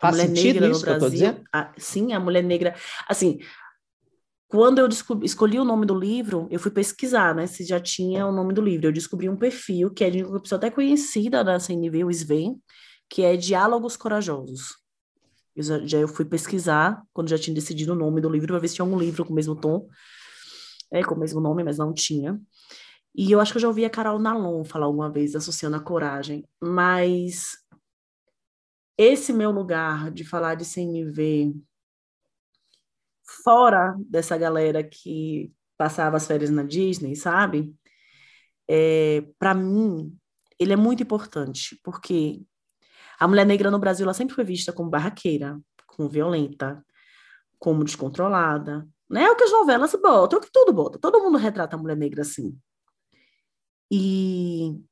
[0.00, 1.44] a mulher negra no Brasil.
[1.52, 2.74] A, sim, a mulher negra.
[3.08, 3.38] Assim,
[4.48, 8.26] quando eu descobri, escolhi o nome do livro, eu fui pesquisar, né, se já tinha
[8.26, 8.86] o nome do livro.
[8.86, 12.60] Eu descobri um perfil que é de uma pessoa até conhecida da CNV, o Sven,
[13.08, 14.76] que é Diálogos Corajosos.
[15.54, 18.58] Eu já, já eu fui pesquisar quando já tinha decidido o nome do livro para
[18.58, 19.88] ver se tinha algum livro com o mesmo tom,
[20.92, 22.38] é, com o mesmo nome, mas não tinha.
[23.16, 25.80] E eu acho que eu já ouvi a Carol Nalon falar alguma vez associando a
[25.80, 27.56] coragem, mas
[28.98, 31.54] esse meu lugar de falar de CNV
[33.42, 37.74] fora dessa galera que passava as férias na Disney, sabe?
[38.68, 40.14] É, para mim,
[40.58, 42.42] ele é muito importante, porque
[43.18, 46.84] a mulher negra no Brasil ela sempre foi vista como barraqueira, como violenta,
[47.58, 48.86] como descontrolada.
[49.08, 49.24] Né?
[49.24, 50.98] É o que as novelas botam, é o que tudo bota.
[50.98, 52.58] Todo mundo retrata a mulher negra assim.
[53.90, 54.82] E,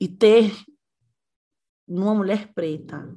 [0.00, 0.52] e ter
[1.86, 3.16] numa mulher preta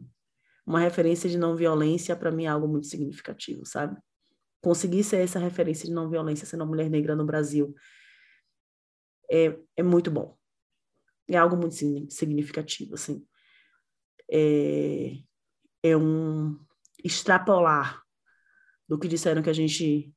[0.66, 4.00] uma referência de não violência, para mim é algo muito significativo, sabe?
[4.62, 7.76] Conseguir ser essa referência de não violência sendo uma mulher negra no Brasil
[9.30, 10.38] é, é muito bom.
[11.28, 11.76] É algo muito
[12.12, 13.26] significativo, assim.
[14.32, 15.18] É,
[15.84, 16.58] é um
[17.04, 18.02] extrapolar
[18.88, 20.14] do que disseram que a gente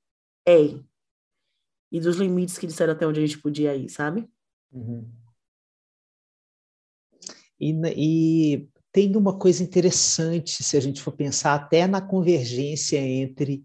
[0.47, 0.81] é
[1.91, 4.29] e dos limites que disseram até onde a gente podia ir, sabe?
[4.73, 5.09] Uhum.
[7.59, 13.65] E, e tem uma coisa interessante, se a gente for pensar até na convergência entre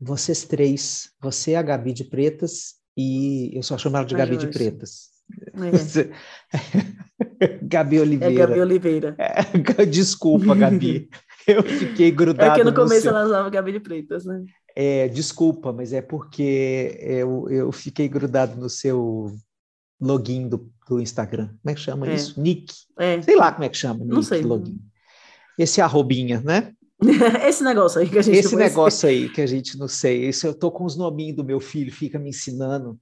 [0.00, 4.48] vocês três, você, a Gabi de Pretas, e eu só chamo ela de Gabi de
[4.48, 5.10] Pretas.
[7.40, 7.58] É.
[7.62, 8.34] Gabi Oliveira.
[8.34, 9.16] É Gabi Oliveira.
[9.18, 11.08] É, desculpa, Gabi.
[11.46, 12.52] Eu fiquei grudado.
[12.52, 13.10] É que no começo no seu...
[13.10, 14.44] ela usava Gabi de Pretas, né?
[14.76, 19.34] É, desculpa, mas é porque eu, eu fiquei grudado no seu
[20.02, 21.46] login do, do Instagram.
[21.46, 22.14] Como é que chama é.
[22.14, 22.40] isso?
[22.40, 22.74] Nick.
[22.98, 23.22] É.
[23.22, 24.00] Sei lá como é que chama.
[24.00, 24.42] Nick, não sei.
[24.42, 24.78] Login.
[25.58, 26.72] Esse arrobinha, né?
[27.46, 30.28] Esse negócio aí que a gente Esse negócio aí que a gente não sei.
[30.28, 32.98] Isso eu tô com os nominhos do meu filho, fica me ensinando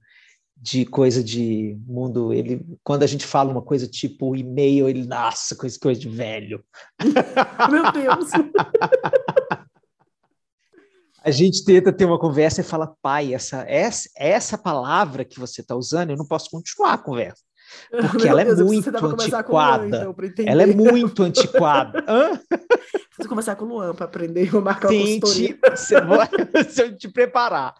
[0.61, 2.31] de coisa de mundo.
[2.31, 6.63] Ele, quando a gente fala uma coisa tipo e-mail, ele, nossa, coisa, coisa de velho.
[7.71, 8.29] Meu Deus.
[11.23, 15.61] a gente tenta ter uma conversa e fala, pai, essa, essa, essa palavra que você
[15.61, 17.43] está usando, eu não posso continuar a conversa.
[18.09, 19.85] Porque ela é Deus, muito antiquada.
[19.85, 22.03] Luan, então, ela é muito antiquada.
[22.49, 27.75] Preciso conversar com o Luan para aprender a marcar Tente, se eu te preparar.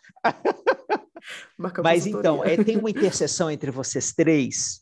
[1.83, 4.81] Mas então, é, tem uma interseção entre vocês três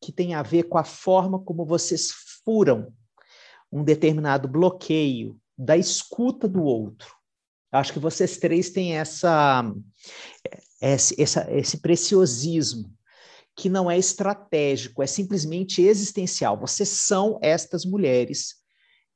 [0.00, 2.10] que tem a ver com a forma como vocês
[2.44, 2.92] furam
[3.70, 7.21] um determinado bloqueio da escuta do outro
[7.72, 9.64] Acho que vocês três têm essa,
[10.80, 12.92] esse, essa, esse preciosismo
[13.56, 16.58] que não é estratégico, é simplesmente existencial.
[16.58, 18.56] Vocês são estas mulheres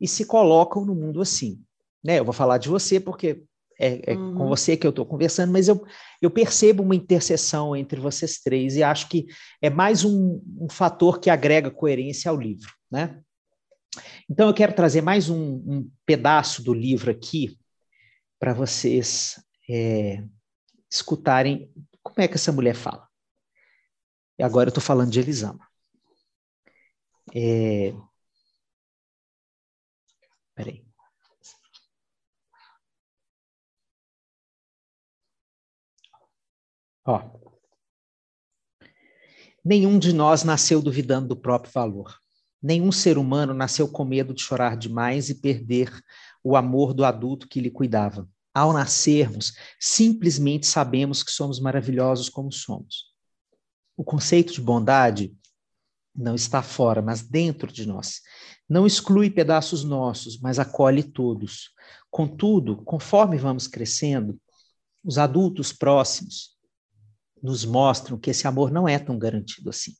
[0.00, 1.60] e se colocam no mundo assim.
[2.02, 2.18] Né?
[2.18, 3.42] Eu vou falar de você porque
[3.78, 4.34] é, é uhum.
[4.34, 5.84] com você que eu estou conversando, mas eu,
[6.22, 9.26] eu percebo uma interseção entre vocês três e acho que
[9.60, 12.72] é mais um, um fator que agrega coerência ao livro.
[12.90, 13.20] Né?
[14.30, 17.58] Então, eu quero trazer mais um, um pedaço do livro aqui
[18.38, 20.22] para vocês é,
[20.90, 21.72] escutarem
[22.02, 23.08] como é que essa mulher fala.
[24.38, 25.66] E agora eu estou falando de Elisama.
[27.34, 27.92] É...
[30.54, 30.86] Peraí.
[37.04, 37.40] Ó.
[39.64, 42.20] Nenhum de nós nasceu duvidando do próprio valor.
[42.62, 45.90] Nenhum ser humano nasceu com medo de chorar demais e perder
[46.48, 48.28] o amor do adulto que lhe cuidava.
[48.54, 53.12] Ao nascermos, simplesmente sabemos que somos maravilhosos como somos.
[53.96, 55.36] O conceito de bondade
[56.14, 58.20] não está fora, mas dentro de nós.
[58.68, 61.70] Não exclui pedaços nossos, mas acolhe todos.
[62.12, 64.40] Contudo, conforme vamos crescendo,
[65.04, 66.56] os adultos próximos
[67.42, 69.94] nos mostram que esse amor não é tão garantido assim.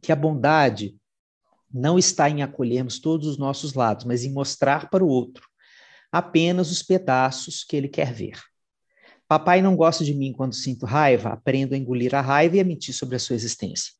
[0.00, 0.96] Que a bondade
[1.72, 5.52] não está em acolhermos todos os nossos lados, mas em mostrar para o outro
[6.12, 8.38] apenas os pedaços que ele quer ver.
[9.26, 12.64] Papai não gosta de mim quando sinto raiva, aprendo a engolir a raiva e a
[12.64, 13.94] mentir sobre a sua existência.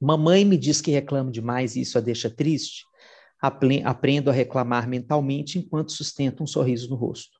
[0.00, 2.84] Mamãe me diz que reclamo demais e isso a deixa triste.
[3.84, 7.38] Aprendo a reclamar mentalmente enquanto sustento um sorriso no rosto.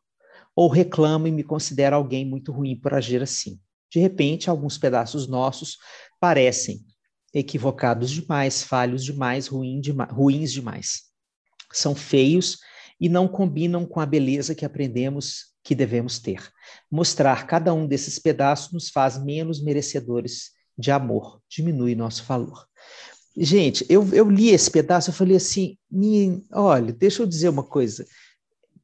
[0.55, 3.59] Ou reclamo e me considero alguém muito ruim por agir assim.
[3.91, 5.79] De repente, alguns pedaços nossos
[6.21, 6.85] parecem
[7.33, 11.03] equivocados demais, falhos demais, ruim ruins demais.
[11.73, 12.59] São feios
[13.01, 16.51] e não combinam com a beleza que aprendemos que devemos ter.
[16.91, 22.67] Mostrar cada um desses pedaços nos faz menos merecedores de amor, diminui nosso valor.
[23.37, 25.79] Gente, eu, eu li esse pedaço, eu falei assim,
[26.53, 28.07] olha, deixa eu dizer uma coisa,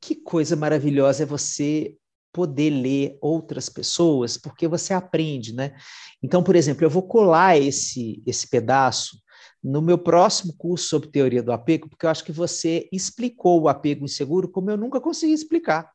[0.00, 1.96] que coisa maravilhosa é você
[2.32, 5.74] poder ler outras pessoas, porque você aprende, né?
[6.22, 9.18] Então, por exemplo, eu vou colar esse, esse pedaço
[9.62, 13.68] no meu próximo curso sobre teoria do apego, porque eu acho que você explicou o
[13.68, 15.90] apego inseguro como eu nunca consegui explicar.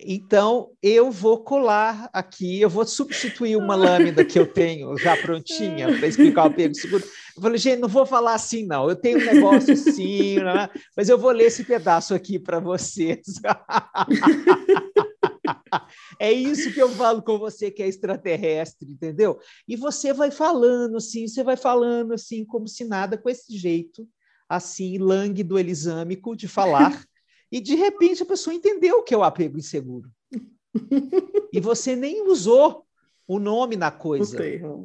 [0.00, 5.88] Então, eu vou colar aqui, eu vou substituir uma lâmina que eu tenho já prontinha
[5.98, 7.02] para explicar o apego seguro.
[7.36, 8.88] Eu falei, gente, não vou falar assim, não.
[8.88, 10.68] Eu tenho um negócio assim, né?
[10.96, 13.26] mas eu vou ler esse pedaço aqui para vocês.
[16.20, 19.40] é isso que eu falo com você que é extraterrestre, entendeu?
[19.66, 24.08] E você vai falando assim, você vai falando assim, como se nada, com esse jeito,
[24.48, 27.02] assim, lânguido elisâmico de falar.
[27.50, 30.10] E de repente a pessoa entendeu o que é o apego inseguro.
[31.52, 32.86] e você nem usou
[33.26, 34.38] o nome na coisa.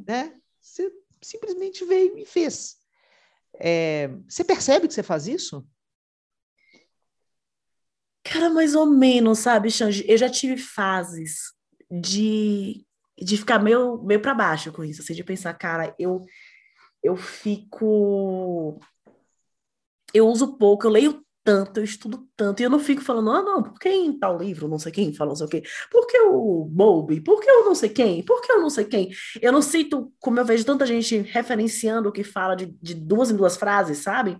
[0.08, 0.36] Né?
[0.60, 2.78] Você simplesmente veio e fez.
[3.56, 5.66] É, você percebe que você faz isso?
[8.24, 10.06] Cara, mais ou menos, sabe, Xande?
[10.08, 11.54] Eu já tive fases
[11.92, 12.86] de,
[13.18, 16.26] de ficar meio, meio para baixo com isso, assim, de pensar, cara, eu,
[17.04, 18.80] eu fico.
[20.14, 23.42] Eu uso pouco, eu leio tanto, eu estudo tanto, e eu não fico falando, ah,
[23.42, 26.18] não, por que tal livro, não sei quem, fala não sei o quê, por que
[26.20, 29.10] o Bowlby, por que eu não sei quem, por que eu não sei quem?
[29.42, 33.30] Eu não cito, como eu vejo tanta gente referenciando o que fala de, de duas
[33.30, 34.38] em duas frases, sabe?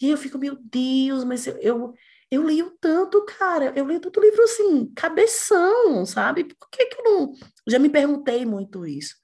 [0.00, 1.92] E eu fico, meu Deus, mas eu, eu,
[2.30, 6.44] eu leio tanto, cara, eu leio tanto livro assim, cabeção, sabe?
[6.44, 7.32] Por que que eu não...
[7.68, 9.14] Já me perguntei muito isso.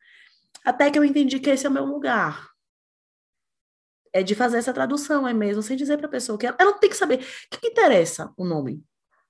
[0.64, 2.48] Até que eu entendi que esse é o meu lugar,
[4.12, 6.72] é de fazer essa tradução, é mesmo, sem dizer para a pessoa que ela, ela
[6.74, 8.82] tem que saber o que, que interessa o nome.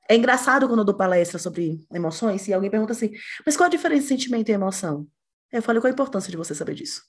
[0.08, 3.10] É engraçado quando eu dou palestra sobre emoções e alguém pergunta assim,
[3.44, 5.06] mas qual a diferença de sentimento e emoção?
[5.52, 7.02] Eu falo, qual a importância de você saber disso?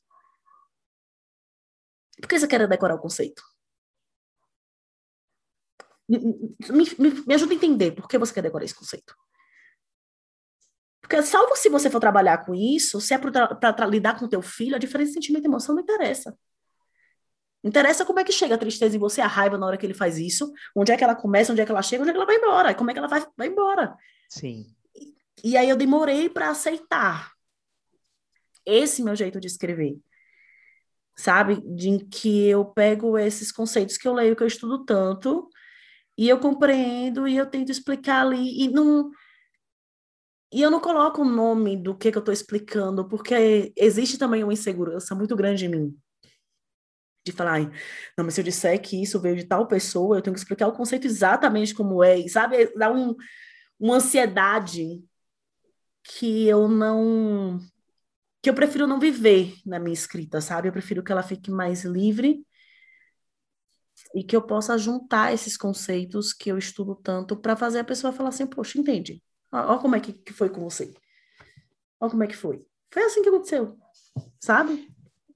[2.20, 3.42] Por que você quer decorar o conceito?
[6.08, 6.20] Me,
[6.98, 9.16] me, me ajuda a entender por que você quer decorar esse conceito.
[11.02, 14.42] Porque, salvo se você for trabalhar com isso, se é para lidar com o teu
[14.42, 16.38] filho, a diferença de sentimento e emoção não interessa.
[17.64, 19.94] Interessa como é que chega a tristeza em você, a raiva na hora que ele
[19.94, 22.18] faz isso, onde é que ela começa, onde é que ela chega, onde é que
[22.18, 23.96] ela vai embora, como é que ela vai, vai embora.
[24.30, 24.74] Sim.
[24.96, 27.34] E, e aí eu demorei para aceitar
[28.66, 29.98] esse meu jeito de escrever,
[31.18, 31.60] sabe?
[31.76, 35.50] De que eu pego esses conceitos que eu leio, que eu estudo tanto,
[36.18, 39.12] e eu compreendo e eu tento explicar ali, e não.
[40.52, 44.44] E eu não coloco o nome do que, que eu estou explicando, porque existe também
[44.44, 46.00] uma insegurança muito grande em mim
[47.26, 47.62] de falar,
[48.18, 50.68] não, mas se eu disser que isso veio de tal pessoa, eu tenho que explicar
[50.68, 52.74] o conceito exatamente como é, e, sabe?
[52.76, 53.16] Dá um,
[53.80, 55.04] uma ansiedade
[56.04, 57.60] que eu não
[58.42, 60.70] que eu prefiro não viver na minha escrita, sabe?
[60.70, 62.42] Eu prefiro que ela fique mais livre
[64.16, 68.14] e que eu possa juntar esses conceitos que eu estudo tanto para fazer a pessoa
[68.14, 69.22] falar assim, poxa, entende?
[69.52, 70.94] Olha como é que, que foi com você.
[72.00, 72.66] Olha como é que foi.
[72.92, 73.78] Foi assim que aconteceu,
[74.40, 74.90] sabe?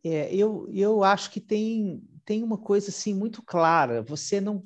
[0.03, 4.01] É, eu, eu acho que tem, tem uma coisa assim muito clara.
[4.03, 4.63] Você não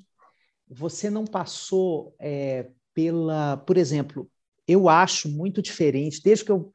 [0.69, 4.29] você não passou é, pela, por exemplo,
[4.67, 6.71] eu acho muito diferente desde que eu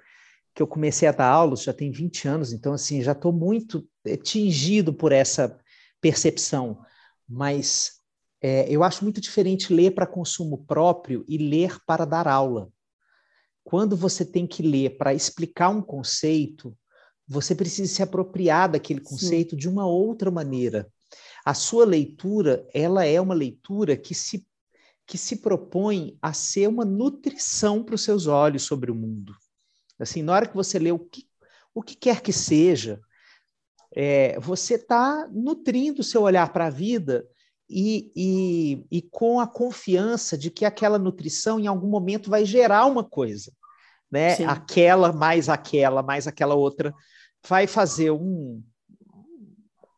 [0.54, 3.88] que eu comecei a dar aulas, já tem 20 anos, então assim já estou muito
[4.22, 5.58] tingido por essa
[6.00, 6.84] percepção.
[7.26, 7.92] Mas
[8.40, 12.70] é, eu acho muito diferente ler para consumo próprio e ler para dar aula.
[13.64, 16.76] Quando você tem que ler para explicar um conceito,
[17.26, 19.56] você precisa se apropriar daquele conceito Sim.
[19.56, 20.90] de uma outra maneira.
[21.44, 24.46] A sua leitura, ela é uma leitura que se
[25.04, 29.34] que se propõe a ser uma nutrição para os seus olhos sobre o mundo.
[29.98, 31.26] Assim, na hora que você lê o que,
[31.74, 33.00] o que quer que seja,
[33.94, 37.28] é, você está nutrindo o seu olhar para a vida
[37.68, 42.86] e, e, e, com a confiança de que aquela nutrição em algum momento vai gerar
[42.86, 43.52] uma coisa,
[44.12, 44.34] né?
[44.34, 44.44] Sim.
[44.44, 46.94] Aquela mais aquela mais aquela outra
[47.48, 48.62] vai fazer um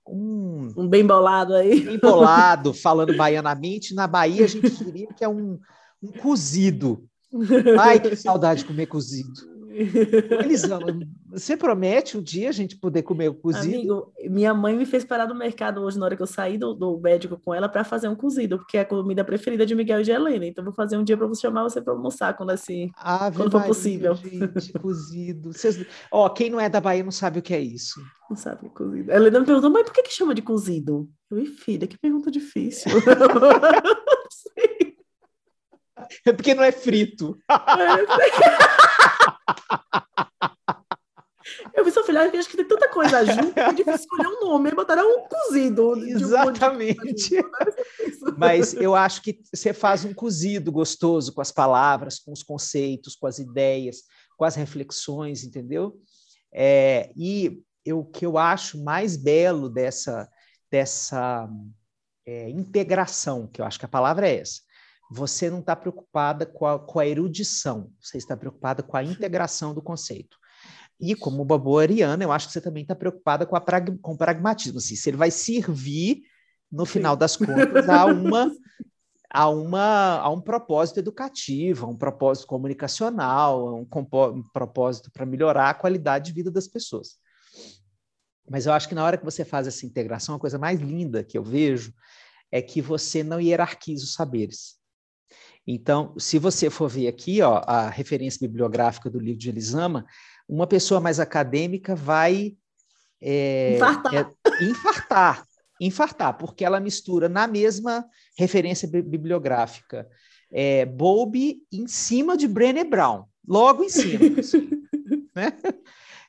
[0.07, 3.95] um, um bem bolado aí, bem bolado, falando baianamente.
[3.95, 5.59] Na Bahia a gente diria que é um,
[6.03, 7.09] um cozido.
[7.81, 9.54] Ai, que saudade de comer cozido.
[9.75, 10.87] Elisama,
[11.29, 13.75] você promete um dia a gente poder comer o cozido?
[13.75, 16.73] Amigo, minha mãe me fez parar no mercado hoje, na hora que eu saí do,
[16.73, 20.01] do médico com ela, para fazer um cozido, porque é a comida preferida de Miguel
[20.01, 20.47] e de Helena.
[20.47, 23.51] Então, vou fazer um dia para você chamar você para almoçar quando, assim, Ave quando
[23.51, 24.15] for possível.
[24.15, 25.53] Gente, cozido.
[25.53, 25.85] Vocês...
[26.11, 28.01] Ó, quem não é da Bahia não sabe o que é isso.
[28.31, 29.13] Não sabe o que é cozido.
[29.13, 31.09] A Helena me perguntou, mãe, por que, que chama de cozido?
[31.31, 32.93] Eu, e filha, que pergunta difícil.
[36.27, 37.39] é porque não é frito.
[41.75, 44.41] Eu vi sua filha, acho que tem tanta coisa junto que é difícil escolher um
[44.41, 44.71] nome.
[44.71, 45.97] E botaram um cozido.
[46.07, 47.39] Exatamente.
[47.39, 52.43] Um Mas eu acho que você faz um cozido gostoso com as palavras, com os
[52.43, 54.03] conceitos, com as ideias,
[54.37, 56.01] com as reflexões, entendeu?
[56.53, 60.29] É, e o que eu acho mais belo dessa,
[60.71, 61.49] dessa
[62.27, 64.61] é, integração, que eu acho que a palavra é essa,
[65.11, 69.75] você não está preocupada com a, com a erudição, você está preocupada com a integração
[69.75, 70.37] do conceito.
[71.01, 74.17] E como boa ariana, eu acho que você também está preocupada com, prag, com o
[74.17, 76.23] pragmatismo, assim, se ele vai servir,
[76.71, 78.51] no final das contas, a uma
[79.35, 83.89] a, uma, a um propósito educativo, a um propósito comunicacional, a um,
[84.33, 87.19] um propósito para melhorar a qualidade de vida das pessoas.
[88.49, 91.25] Mas eu acho que na hora que você faz essa integração, a coisa mais linda
[91.25, 91.93] que eu vejo
[92.53, 94.77] é que você não hierarquiza os saberes.
[95.67, 100.05] Então, se você for ver aqui, ó, a referência bibliográfica do livro de Elisama,
[100.49, 102.55] uma pessoa mais acadêmica vai
[103.21, 104.15] é, infartar.
[104.15, 105.47] É, infartar,
[105.81, 108.05] infartar, porque ela mistura na mesma
[108.37, 110.07] referência bibliográfica
[110.53, 114.39] é, Bowlby em cima de Brené Brown, logo em cima.
[114.39, 114.69] assim,
[115.35, 115.53] né?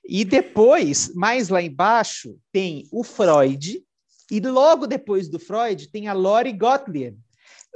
[0.07, 3.83] E depois, mais lá embaixo, tem o Freud,
[4.31, 7.17] e logo depois do Freud tem a Lori Gottlieb,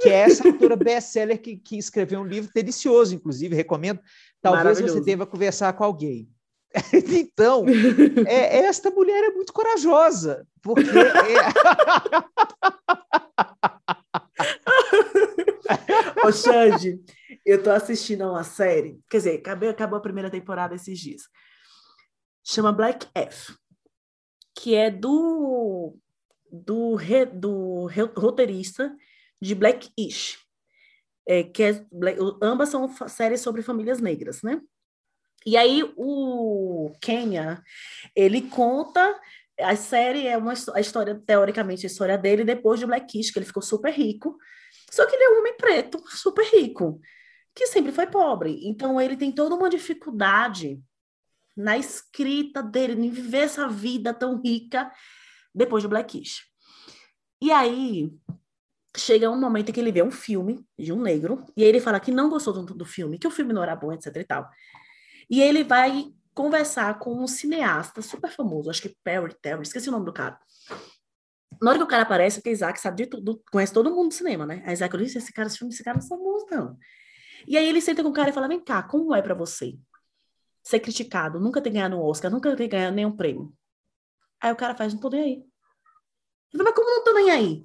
[0.00, 4.00] que é essa autora best-seller que, que escreveu um livro delicioso, inclusive, recomendo.
[4.40, 6.28] Talvez você deva conversar com alguém.
[6.92, 7.66] então,
[8.26, 10.88] é, esta mulher é muito corajosa, porque.
[10.88, 11.50] É...
[16.26, 17.00] Ô, Xande,
[17.44, 21.22] eu tô assistindo a uma série, quer dizer, acabou, acabou a primeira temporada esses dias.
[22.44, 23.54] Chama Black F,
[24.54, 25.94] que é do,
[26.50, 26.96] do,
[27.34, 28.94] do roteirista
[29.40, 30.38] de Blackish,
[31.26, 31.86] é, que é,
[32.42, 34.60] ambas são séries sobre famílias negras, né?
[35.46, 37.62] E aí o Kenya,
[38.14, 39.18] ele conta
[39.62, 43.46] a série é uma a história teoricamente a história dele depois de Blackish, que ele
[43.46, 44.36] ficou super rico.
[44.90, 47.00] Só que ele é um homem preto, super rico,
[47.54, 48.60] que sempre foi pobre.
[48.64, 50.80] Então ele tem toda uma dificuldade
[51.56, 54.90] na escrita dele, em viver essa vida tão rica
[55.54, 56.42] depois de Blackish.
[57.42, 58.12] E aí
[59.10, 61.80] chega um momento em que ele vê um filme de um negro, e aí ele
[61.80, 64.24] fala que não gostou do, do filme, que o filme não era bom, etc e
[64.24, 64.48] tal.
[65.28, 69.92] E ele vai conversar com um cineasta super famoso, acho que Perry Terry, esqueci o
[69.92, 70.38] nome do cara.
[71.60, 74.14] Na hora que o cara aparece, porque Isaac sabe de tudo, conhece todo mundo do
[74.14, 74.62] cinema, né?
[74.64, 76.78] A Isaac disse, esse cara, esse filme, esse cara não é famoso, não.
[77.48, 79.76] E aí ele senta com o cara e fala, vem cá, como é para você
[80.62, 83.52] ser criticado, nunca ter ganhado um Oscar, nunca ter ganhado nenhum prêmio?
[84.40, 85.44] Aí o cara faz, não tô nem aí.
[86.54, 87.62] Mas como não tô nem aí?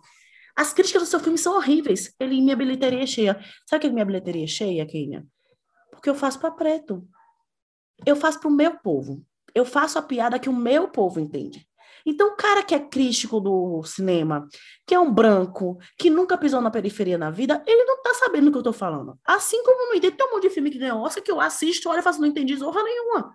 [0.55, 2.13] As críticas do seu filme são horríveis.
[2.19, 3.39] Ele, minha bilheteria é cheia.
[3.67, 5.25] Sabe que minha bilheteria é cheia, Kenia?
[5.91, 7.05] Porque eu faço para preto.
[8.05, 9.25] Eu faço para o meu povo.
[9.53, 11.67] Eu faço a piada que o meu povo entende.
[12.05, 14.47] Então, o cara que é crítico do cinema,
[14.85, 18.45] que é um branco, que nunca pisou na periferia na vida, ele não tá sabendo
[18.45, 19.17] do que eu tô falando.
[19.25, 21.89] Assim como não entende, tem um monte de filme que ganha Oscar que eu assisto,
[21.89, 23.33] olha e faço, não entendi zorra nenhuma.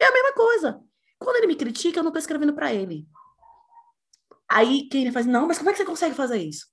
[0.00, 0.80] É a mesma coisa.
[1.18, 3.06] Quando ele me critica, eu não tô escrevendo para ele.
[4.48, 6.66] Aí quem faz, não, mas como é que você consegue fazer isso?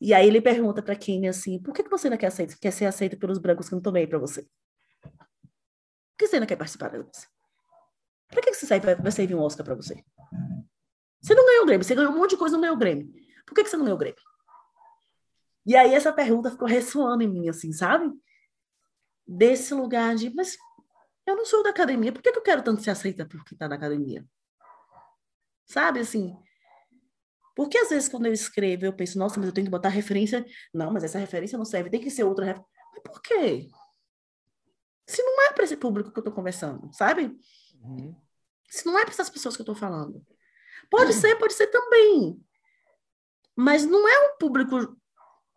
[0.00, 2.72] E aí ele pergunta para Kenny assim, por que, que você não quer, aceito, quer
[2.72, 4.42] ser aceito pelos brancos que não tomei para você?
[5.02, 7.28] Por que você não quer participar deles?
[8.28, 10.04] Por que, que você vai, vai servir um Oscar para você?
[11.20, 13.12] Você não ganhou o Grêmio, você ganhou um monte de coisa não ganhou o Grêmio.
[13.46, 14.20] Por que, que você não ganhou o Grêmio?
[15.66, 18.12] E aí essa pergunta ficou ressoando em mim, assim, sabe?
[19.26, 20.58] Desse lugar de, mas
[21.26, 23.56] eu não sou da academia, por que, que eu quero tanto ser aceita por quem
[23.56, 24.26] está na academia?
[25.64, 26.36] Sabe, assim,
[27.54, 30.44] porque às vezes quando eu escrevo, eu penso, nossa, mas eu tenho que botar referência.
[30.72, 32.70] Não, mas essa referência não serve, tem que ser outra referência.
[32.92, 33.70] Mas por quê?
[35.06, 37.36] Se não é para esse público que eu estou conversando, sabe?
[37.80, 38.14] Uhum.
[38.68, 40.24] Se não é para essas pessoas que eu estou falando.
[40.90, 41.20] Pode uhum.
[41.20, 42.40] ser, pode ser também.
[43.56, 44.96] Mas não é um público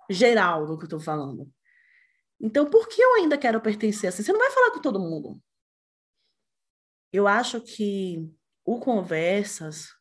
[0.10, 1.52] geral do que eu estou falando.
[2.40, 4.22] Então, por que eu ainda quero pertencer assim?
[4.22, 5.42] Você não vai falar com todo mundo.
[7.12, 8.30] Eu acho que
[8.64, 9.97] o Conversas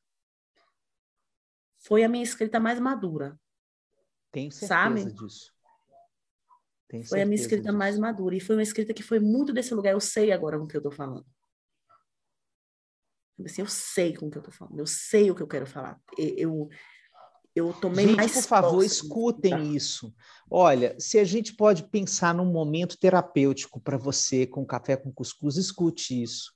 [1.87, 3.39] foi a minha escrita mais madura.
[4.33, 5.05] Tenho certeza sabe?
[5.13, 5.53] disso.
[6.89, 7.79] Tenho foi a minha escrita disso.
[7.79, 8.35] mais madura.
[8.35, 9.93] E foi uma escrita que foi muito desse lugar.
[9.93, 11.25] Eu sei agora com o que eu estou falando.
[13.45, 14.79] Assim, eu sei com o que eu estou falando.
[14.81, 16.01] Eu sei o que eu quero falar.
[16.19, 16.69] Eu,
[17.55, 18.33] eu tomei gente, mais.
[18.33, 19.61] Por favor, escutem tá?
[19.61, 20.13] isso.
[20.51, 25.57] Olha, se a gente pode pensar num momento terapêutico para você com café com cuscuz,
[25.57, 26.56] escute isso.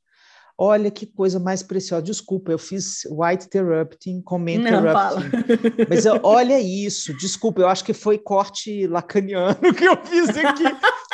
[0.62, 2.02] Olha que coisa mais preciosa.
[2.02, 5.30] Desculpa, eu fiz white interrupting, comment interrupting.
[5.88, 10.64] Mas eu, olha isso, desculpa, eu acho que foi corte lacaniano que eu fiz aqui.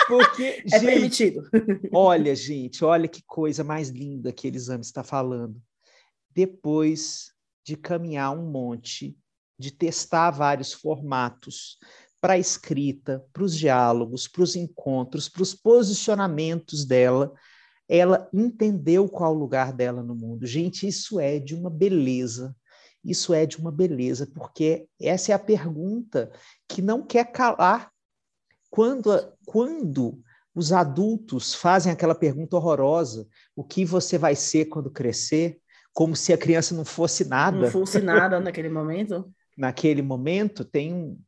[0.08, 1.48] Porque, é gente, permitido.
[1.92, 5.62] Olha, gente, olha que coisa mais linda que Elisame está falando.
[6.34, 7.32] Depois
[7.64, 9.16] de caminhar um monte,
[9.56, 11.78] de testar vários formatos
[12.20, 17.32] para a escrita, para os diálogos, para os encontros, para os posicionamentos dela,
[17.88, 20.46] ela entendeu qual o lugar dela no mundo.
[20.46, 22.54] Gente, isso é de uma beleza.
[23.04, 26.32] Isso é de uma beleza, porque essa é a pergunta
[26.68, 27.92] que não quer calar.
[28.68, 29.08] Quando,
[29.46, 30.20] quando
[30.52, 35.60] os adultos fazem aquela pergunta horrorosa: o que você vai ser quando crescer?
[35.92, 37.56] Como se a criança não fosse nada.
[37.56, 39.32] Não fosse nada naquele momento.
[39.56, 41.18] naquele momento, tem um.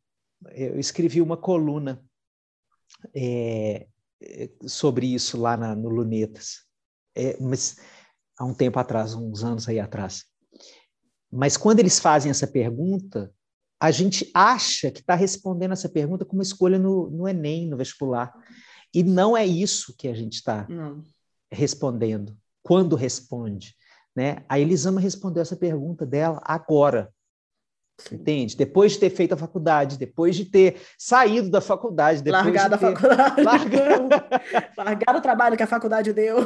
[0.50, 2.02] Eu escrevi uma coluna
[3.14, 3.86] é,
[4.66, 6.64] sobre isso lá na, no Lunetas,
[7.16, 7.76] é, mas
[8.38, 10.24] há um tempo atrás, uns anos aí atrás.
[11.30, 13.32] Mas quando eles fazem essa pergunta,
[13.80, 17.76] a gente acha que está respondendo essa pergunta com uma escolha no, no, Enem, no
[17.76, 18.32] vestibular.
[18.92, 20.66] E não é isso que a gente está
[21.50, 23.76] respondendo, quando responde.
[24.16, 24.44] Né?
[24.48, 27.12] A Elisama respondeu essa pergunta dela agora.
[28.12, 28.56] Entende?
[28.56, 32.80] Depois de ter feito a faculdade, depois de ter saído da faculdade, depois largado de
[32.80, 32.86] ter...
[32.86, 33.42] a faculdade.
[33.42, 34.08] Largado...
[34.78, 36.38] largado o trabalho que a faculdade deu.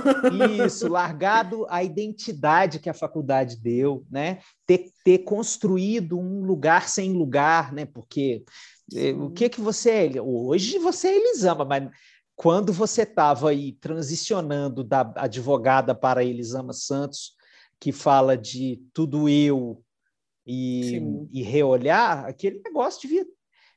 [0.65, 4.39] Isso, largado a identidade que a faculdade deu, né?
[4.67, 7.85] Ter, ter construído um lugar sem lugar, né?
[7.85, 8.45] Porque
[8.91, 9.09] Sim.
[9.09, 10.23] Eh, o que que você é?
[10.23, 11.89] Hoje você é Elisama, mas
[12.35, 17.33] quando você estava aí transicionando da advogada para Elisama Santos,
[17.79, 19.83] que fala de tudo eu
[20.47, 23.25] e, e reolhar, aquele negócio devia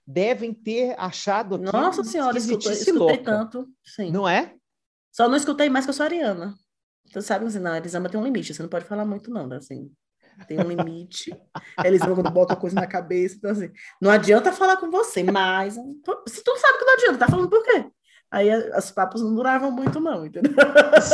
[0.07, 3.68] devem ter achado Nossa senhora, escutei, escutei tanto.
[3.84, 4.11] Sim.
[4.11, 4.53] Não é?
[5.11, 6.53] Só não escutei mais que eu sou Ariana.
[7.11, 9.57] Você sabe assim, não, Elisama tem um limite, você não pode falar muito, não, né?
[9.57, 9.91] assim.
[10.47, 11.36] Tem um limite.
[11.84, 16.43] Elisama quando bota coisa na cabeça, então assim, não adianta falar com você, mas se
[16.43, 17.89] tu sabe que não adianta, tá falando por quê?
[18.30, 20.51] Aí os papos não duravam muito, não, entendeu?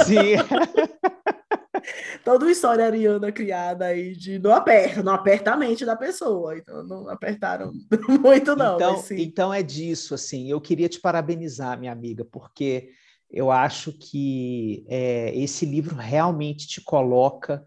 [0.05, 0.35] Sim.
[2.23, 6.57] toda uma história ariana criada aí de não aperta, não aperta a mente da pessoa.
[6.57, 7.71] Então não apertaram
[8.21, 8.75] muito, não.
[8.75, 10.49] Então, então é disso, assim.
[10.49, 12.89] Eu queria te parabenizar, minha amiga, porque
[13.29, 17.65] eu acho que é, esse livro realmente te coloca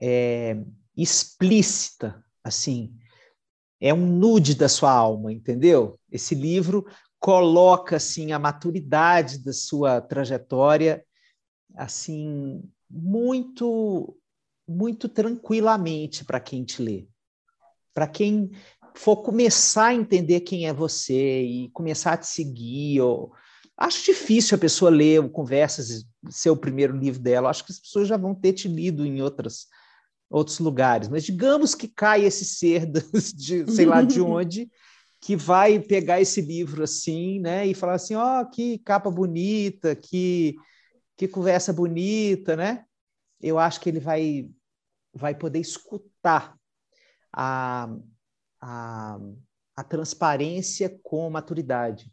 [0.00, 0.56] é,
[0.96, 2.94] explícita, assim.
[3.80, 5.98] É um nude da sua alma, entendeu?
[6.10, 6.86] Esse livro
[7.20, 11.04] coloca assim a maturidade da sua trajetória
[11.74, 12.62] assim
[12.94, 14.16] muito
[14.66, 17.06] muito tranquilamente para quem te lê.
[17.92, 18.50] Para quem
[18.94, 23.32] for começar a entender quem é você e começar a te seguir, ou...
[23.76, 27.50] acho difícil a pessoa ler o Conversas, ser o primeiro livro dela.
[27.50, 29.66] Acho que as pessoas já vão ter te lido em outras
[30.30, 32.86] outros lugares, mas digamos que cai esse ser
[33.36, 34.68] de sei lá de onde
[35.20, 39.94] que vai pegar esse livro assim, né, e falar assim, ó, oh, que capa bonita,
[39.94, 40.56] que
[41.16, 42.84] que conversa bonita, né?
[43.40, 44.50] Eu acho que ele vai
[45.16, 46.58] vai poder escutar
[47.32, 47.88] a,
[48.60, 49.18] a,
[49.76, 52.12] a transparência com maturidade,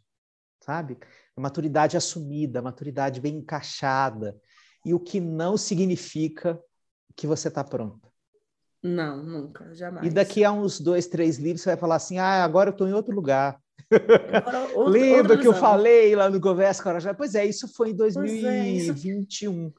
[0.60, 0.98] sabe?
[1.36, 4.38] A maturidade assumida, a maturidade bem encaixada,
[4.84, 6.60] e o que não significa
[7.16, 8.08] que você está pronta.
[8.82, 10.06] Não, nunca, jamais.
[10.06, 12.88] E daqui a uns dois, três livros você vai falar assim: ah, agora eu estou
[12.88, 13.60] em outro lugar.
[14.74, 17.14] Outro, Lembra que eu falei lá no Conversa Corajá?
[17.14, 18.48] Pois é, isso foi em 2021.
[18.48, 19.74] É, isso...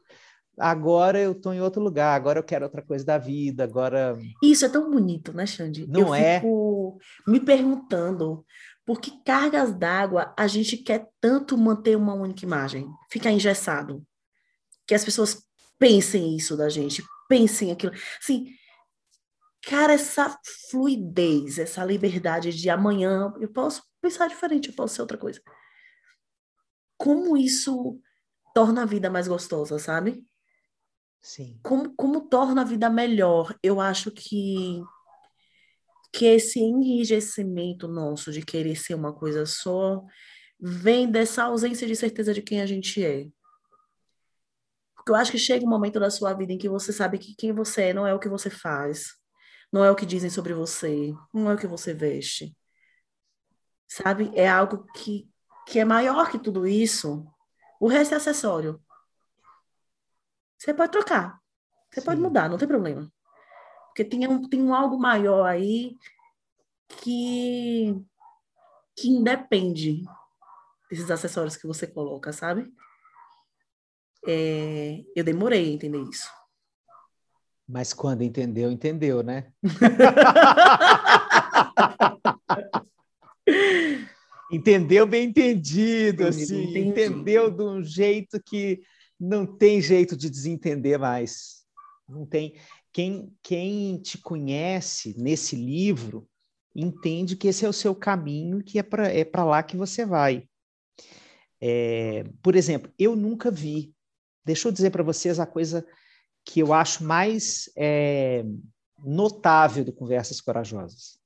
[0.58, 4.16] Agora eu estou em outro lugar, agora eu quero outra coisa da vida, agora...
[4.42, 5.88] Isso é tão bonito, né, Xande?
[5.88, 6.40] Não eu é?
[6.40, 8.46] fico me perguntando
[8.86, 14.06] por que cargas d'água a gente quer tanto manter uma única imagem, ficar engessado.
[14.86, 15.44] Que as pessoas
[15.80, 17.94] pensem isso da gente, pensem aquilo.
[18.22, 18.48] Assim,
[19.64, 20.38] cara, essa
[20.70, 25.42] fluidez, essa liberdade de amanhã eu posso pensar diferente, eu posso ser outra coisa.
[26.98, 28.00] Como isso
[28.54, 30.26] torna a vida mais gostosa, sabe?
[31.22, 31.60] Sim.
[31.64, 33.58] Como, como torna a vida melhor?
[33.64, 34.84] Eu acho que
[36.16, 40.06] que esse enrijecimento nosso de querer ser uma coisa só
[40.60, 43.28] vem dessa ausência de certeza de quem a gente é.
[44.96, 47.34] Porque eu acho que chega um momento da sua vida em que você sabe que
[47.36, 49.23] quem você é não é o que você faz,
[49.74, 52.56] não é o que dizem sobre você, não é o que você veste.
[53.88, 54.32] Sabe?
[54.36, 55.28] É algo que,
[55.68, 57.26] que é maior que tudo isso.
[57.82, 58.80] O resto é acessório.
[60.60, 61.40] Você pode trocar.
[61.90, 62.06] Você Sim.
[62.06, 63.12] pode mudar, não tem problema.
[63.88, 65.98] Porque tem um, tem um algo maior aí
[66.88, 68.00] que,
[68.96, 70.04] que independe
[70.88, 72.72] desses acessórios que você coloca, sabe?
[74.28, 76.30] É, eu demorei a entender isso.
[77.68, 79.52] Mas quando entendeu, entendeu, né?
[84.52, 86.80] entendeu bem entendido, assim, entendi.
[86.80, 88.82] entendeu de um jeito que
[89.20, 91.64] não tem jeito de desentender mais.
[92.08, 92.56] Não tem.
[92.92, 96.28] Quem, quem te conhece nesse livro
[96.76, 100.48] entende que esse é o seu caminho, que é para é lá que você vai.
[101.62, 103.94] É, por exemplo, eu nunca vi.
[104.46, 105.86] Deixa eu dizer para vocês a coisa
[106.46, 108.44] que eu acho mais é,
[109.04, 111.20] notável do Conversas Corajosas.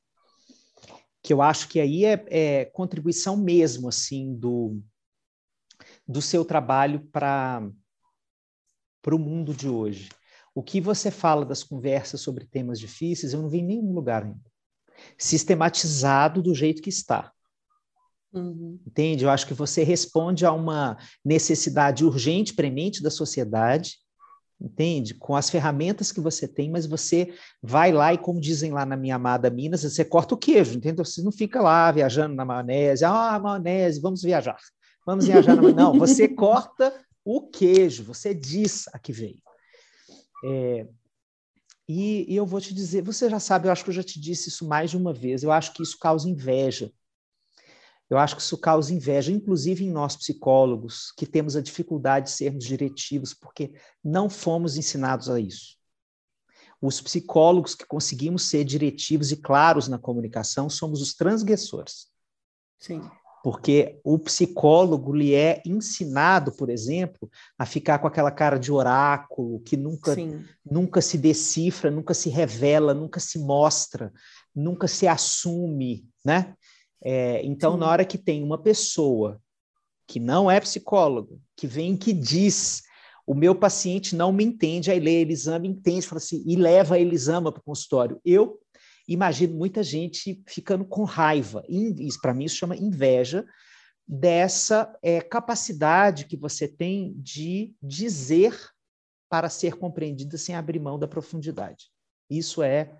[1.21, 4.81] Que eu acho que aí é, é contribuição mesmo, assim, do,
[6.07, 7.67] do seu trabalho para
[9.07, 10.09] para o mundo de hoje.
[10.53, 14.23] O que você fala das conversas sobre temas difíceis, eu não vi em nenhum lugar
[14.23, 14.51] ainda.
[15.17, 17.31] Sistematizado do jeito que está.
[18.33, 18.77] Uhum.
[18.85, 19.23] Entende?
[19.23, 23.97] Eu acho que você responde a uma necessidade urgente, premente da sociedade,
[24.59, 25.13] entende?
[25.13, 28.97] Com as ferramentas que você tem, mas você vai lá e, como dizem lá na
[28.97, 30.97] minha amada Minas, você corta o queijo, entende?
[30.97, 34.57] Você não fica lá viajando na maionese, ah, maionese, vamos viajar.
[35.05, 35.77] Vamos viajar na maionese.
[35.77, 36.93] Não, você corta
[37.23, 39.41] o queijo, você diz a que veio.
[40.45, 40.87] É,
[41.87, 44.19] e, e, eu vou te dizer, você já sabe, eu acho que eu já te
[44.19, 46.91] disse isso mais de uma vez, eu acho que isso causa inveja.
[48.09, 52.31] Eu acho que isso causa inveja, inclusive em nós psicólogos, que temos a dificuldade de
[52.31, 55.75] sermos diretivos, porque não fomos ensinados a isso.
[56.81, 62.07] Os psicólogos que conseguimos ser diretivos e claros na comunicação somos os transgressores.
[62.79, 63.01] Sim
[63.47, 69.61] porque o psicólogo lhe é ensinado, por exemplo, a ficar com aquela cara de oráculo
[69.61, 70.13] que nunca,
[70.69, 74.11] nunca se decifra, nunca se revela, nunca se mostra,
[74.53, 76.56] nunca se assume, né?
[77.03, 77.79] É, então, Sim.
[77.79, 79.41] na hora que tem uma pessoa
[80.07, 82.83] que não é psicólogo, que vem que diz
[83.25, 86.99] o meu paciente não me entende, aí lê Elisama, entende, fala assim, e leva a
[86.99, 88.21] Elisama para o consultório.
[88.23, 88.57] Eu
[89.05, 91.61] imagino muita gente ficando com raiva.
[92.21, 93.45] Para mim, isso chama inveja
[94.07, 98.57] dessa é, capacidade que você tem de dizer
[99.29, 101.87] para ser compreendida sem abrir mão da profundidade.
[102.29, 102.97] Isso é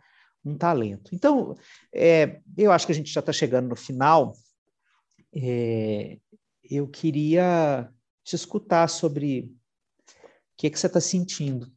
[0.47, 1.13] um talento.
[1.13, 1.55] Então,
[1.93, 4.33] é, eu acho que a gente já está chegando no final.
[5.35, 6.17] É,
[6.63, 7.89] eu queria
[8.23, 10.13] te escutar sobre o
[10.57, 11.71] que, que você está sentindo.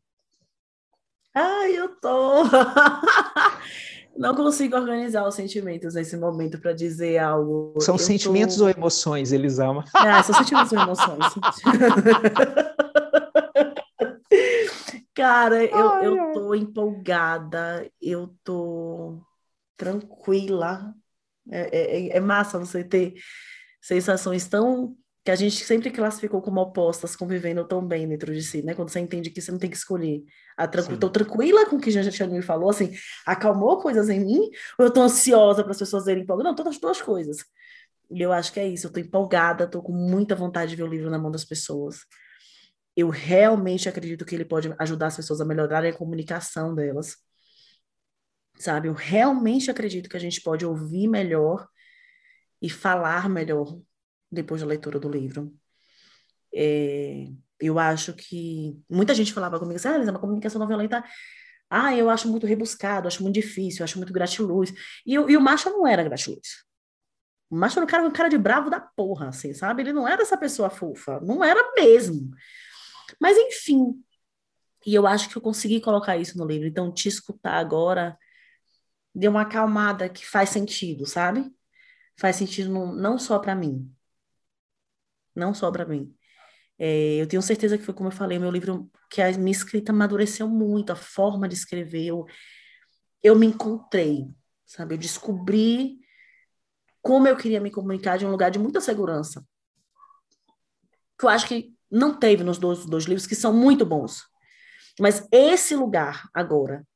[1.35, 2.45] Ai, eu tô.
[4.19, 7.75] não consigo organizar os sentimentos nesse momento para dizer algo.
[7.81, 8.65] São eu sentimentos tô...
[8.65, 9.85] ou emoções, Elisama?
[9.95, 11.25] Ah, são sentimentos ou emoções.
[15.21, 19.21] Cara, eu, ai, eu tô empolgada, eu tô
[19.77, 20.95] tranquila.
[21.51, 23.15] É, é, é, é massa você ter
[23.83, 28.63] sensações tão que a gente sempre classificou como opostas, convivendo tão bem dentro de si,
[28.63, 28.75] né?
[28.75, 30.23] Quando você entende que você não tem que escolher.
[30.57, 30.97] A tranqu...
[30.97, 32.91] Tô tranquila com o que a gente me falou, assim,
[33.27, 36.51] acalmou coisas em mim, ou eu tô ansiosa para as pessoas verem empolgadas?
[36.51, 37.45] Não, todas as duas coisas.
[38.11, 40.85] E eu acho que é isso, eu tô empolgada, tô com muita vontade de ver
[40.85, 42.07] o livro na mão das pessoas.
[43.01, 47.17] Eu realmente acredito que ele pode ajudar as pessoas a melhorarem a comunicação delas.
[48.59, 48.89] Sabe?
[48.89, 51.67] Eu realmente acredito que a gente pode ouvir melhor
[52.61, 53.79] e falar melhor
[54.31, 55.51] depois da leitura do livro.
[56.55, 57.29] É,
[57.59, 61.03] eu acho que muita gente falava comigo assim, ah, Lisa, uma comunicação não violenta,
[61.71, 64.73] ah, eu acho muito rebuscado, acho muito difícil, acho muito gratiluz.
[65.07, 66.65] E, e o macho não era gratiluz.
[67.49, 69.83] O macho era um cara, um cara de bravo da porra, assim, sabe?
[69.83, 72.31] Ele não era essa pessoa fofa, não era mesmo.
[73.21, 74.03] Mas, enfim,
[74.87, 76.67] e eu acho que eu consegui colocar isso no livro.
[76.67, 78.19] Então, te escutar agora
[79.15, 81.53] deu uma acalmada que faz sentido, sabe?
[82.17, 83.93] Faz sentido não, não só para mim,
[85.35, 86.15] não só para mim.
[86.79, 89.93] É, eu tenho certeza que foi como eu falei, meu livro, que a minha escrita
[89.93, 92.27] amadureceu muito, a forma de escrever, eu,
[93.23, 94.29] eu me encontrei,
[94.65, 94.95] sabe?
[94.95, 95.99] Eu descobri
[97.03, 99.45] como eu queria me comunicar de um lugar de muita segurança.
[101.19, 104.25] Que eu acho que não teve nos dois, dois livros, que são muito bons.
[104.99, 106.87] Mas esse lugar, agora,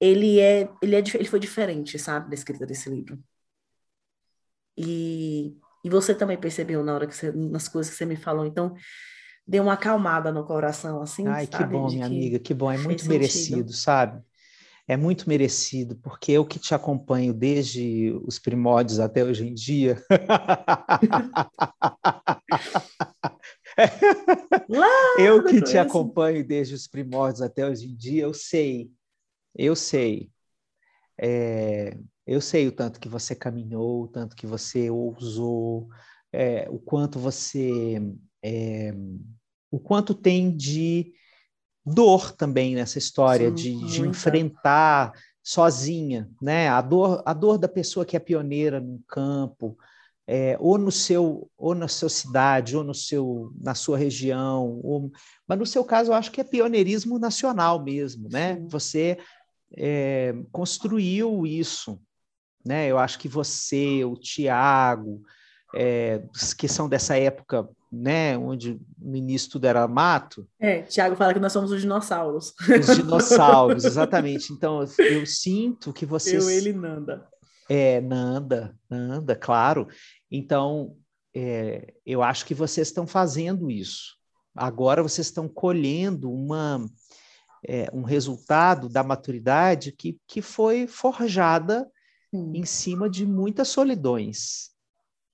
[0.00, 3.18] ele é, ele é ele foi diferente, sabe, da escrita desse livro.
[4.76, 8.46] E e você também percebeu na hora que você, nas coisas que você me falou,
[8.46, 8.74] então
[9.46, 11.28] deu uma acalmada no coração, assim.
[11.28, 11.64] Ai, sabe?
[11.64, 13.72] que bom, minha que amiga, que bom, é muito merecido, sentido.
[13.74, 14.22] sabe?
[14.88, 20.02] É muito merecido, porque eu que te acompanho desde os primórdios até hoje em dia.
[25.18, 28.90] Eu que te acompanho desde os primórdios até hoje em dia, eu sei,
[29.54, 30.30] eu sei.
[31.18, 31.96] É,
[32.26, 35.88] eu sei o tanto que você caminhou, o tanto que você ousou,
[36.32, 38.00] é, o quanto você.
[38.42, 38.92] é,
[39.70, 41.12] o quanto tem de
[41.84, 45.12] dor também nessa história, Sim, de, de enfrentar
[45.42, 46.68] sozinha, né?
[46.68, 49.76] A dor, a dor da pessoa que é pioneira no campo,
[50.26, 55.10] é, ou no seu, ou na sua cidade, ou no seu, na sua região, ou-
[55.46, 58.56] mas no seu caso eu acho que é pioneirismo nacional mesmo, né?
[58.56, 58.68] Sim.
[58.68, 59.18] Você
[59.76, 62.00] é, construiu isso,
[62.64, 62.86] né?
[62.88, 65.20] Eu acho que você, o Tiago,
[65.74, 66.22] é,
[66.56, 68.38] que são dessa época, né?
[68.38, 72.54] Onde no início tudo era mato, É, Tiago fala que nós somos os dinossauros.
[72.80, 74.52] os dinossauros, exatamente.
[74.52, 77.28] Então eu sinto que vocês Eu, ele Nanda.
[77.68, 79.88] É, Nanda, Nanda, claro.
[80.30, 80.96] Então,
[81.34, 84.16] é, eu acho que vocês estão fazendo isso.
[84.54, 86.84] Agora vocês estão colhendo uma,
[87.66, 91.90] é, um resultado da maturidade que, que foi forjada
[92.30, 94.70] Sim, em cima de muitas solidões.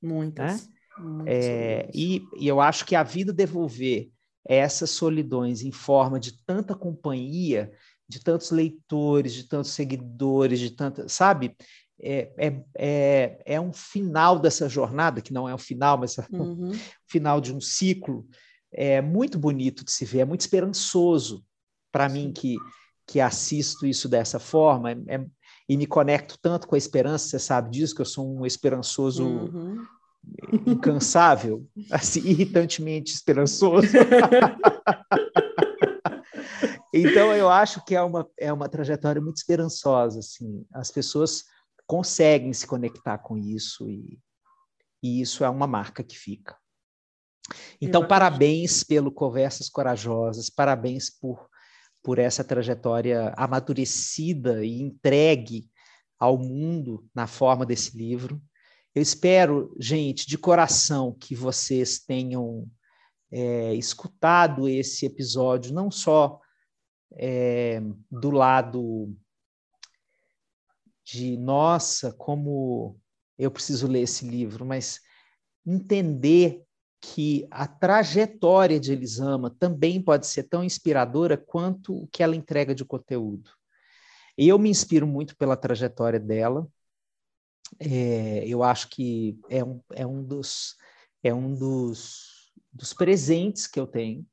[0.03, 0.71] muitas.
[0.99, 4.11] muitas É, e, e eu acho que a vida devolver
[4.45, 7.71] essas solidões em forma de tanta companhia,
[8.09, 11.55] de tantos leitores, de tantos seguidores, de tanta, sabe?
[12.03, 16.25] É, é, é, é um final dessa jornada, que não é um final, mas é
[16.33, 16.71] um Uhum.
[17.07, 18.27] final de um ciclo,
[18.73, 21.45] é muito bonito de se ver, é muito esperançoso
[21.93, 22.57] para mim que,
[23.07, 25.27] que assisto isso dessa forma é- é-
[25.69, 29.25] e me conecto tanto com a esperança, você sabe disso, que eu sou um esperançoso
[29.25, 29.85] Uhum.
[30.67, 33.89] incansável, assim, irritantemente esperançoso.
[36.93, 40.19] Então, eu acho que é uma, é uma trajetória muito esperançosa.
[40.19, 40.65] Assim.
[40.73, 41.45] As pessoas
[41.91, 44.17] conseguem se conectar com isso e,
[45.03, 46.57] e isso é uma marca que fica.
[47.81, 51.51] Então, parabéns pelo Conversas Corajosas, parabéns por,
[52.01, 55.69] por essa trajetória amadurecida e entregue
[56.17, 58.41] ao mundo na forma desse livro.
[58.95, 62.71] Eu espero, gente, de coração, que vocês tenham
[63.33, 66.39] é, escutado esse episódio, não só
[67.15, 69.13] é, do lado
[71.13, 72.97] de nossa, como
[73.39, 75.01] eu preciso ler esse livro, mas
[75.67, 76.63] entender
[77.01, 82.75] que a trajetória de Elisama também pode ser tão inspiradora quanto o que ela entrega
[82.75, 83.51] de conteúdo.
[84.37, 86.69] Eu me inspiro muito pela trajetória dela.
[87.79, 90.77] É, eu acho que é um, é um dos
[91.23, 94.27] é um dos, dos presentes que eu tenho,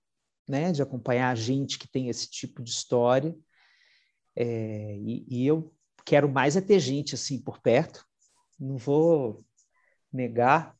[0.47, 3.35] né, de acompanhar gente que tem esse tipo de história.
[4.35, 5.73] É, e, e eu
[6.07, 8.05] quero mais é ter gente assim por perto.
[8.57, 9.43] Não vou
[10.11, 10.73] negar.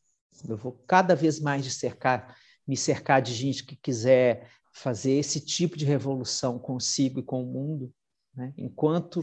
[0.48, 5.42] Eu vou cada vez mais de cercar, me cercar de gente que quiser fazer esse
[5.42, 7.94] tipo de revolução consigo e com o mundo.
[8.34, 8.54] Né?
[8.58, 9.22] Enquanto,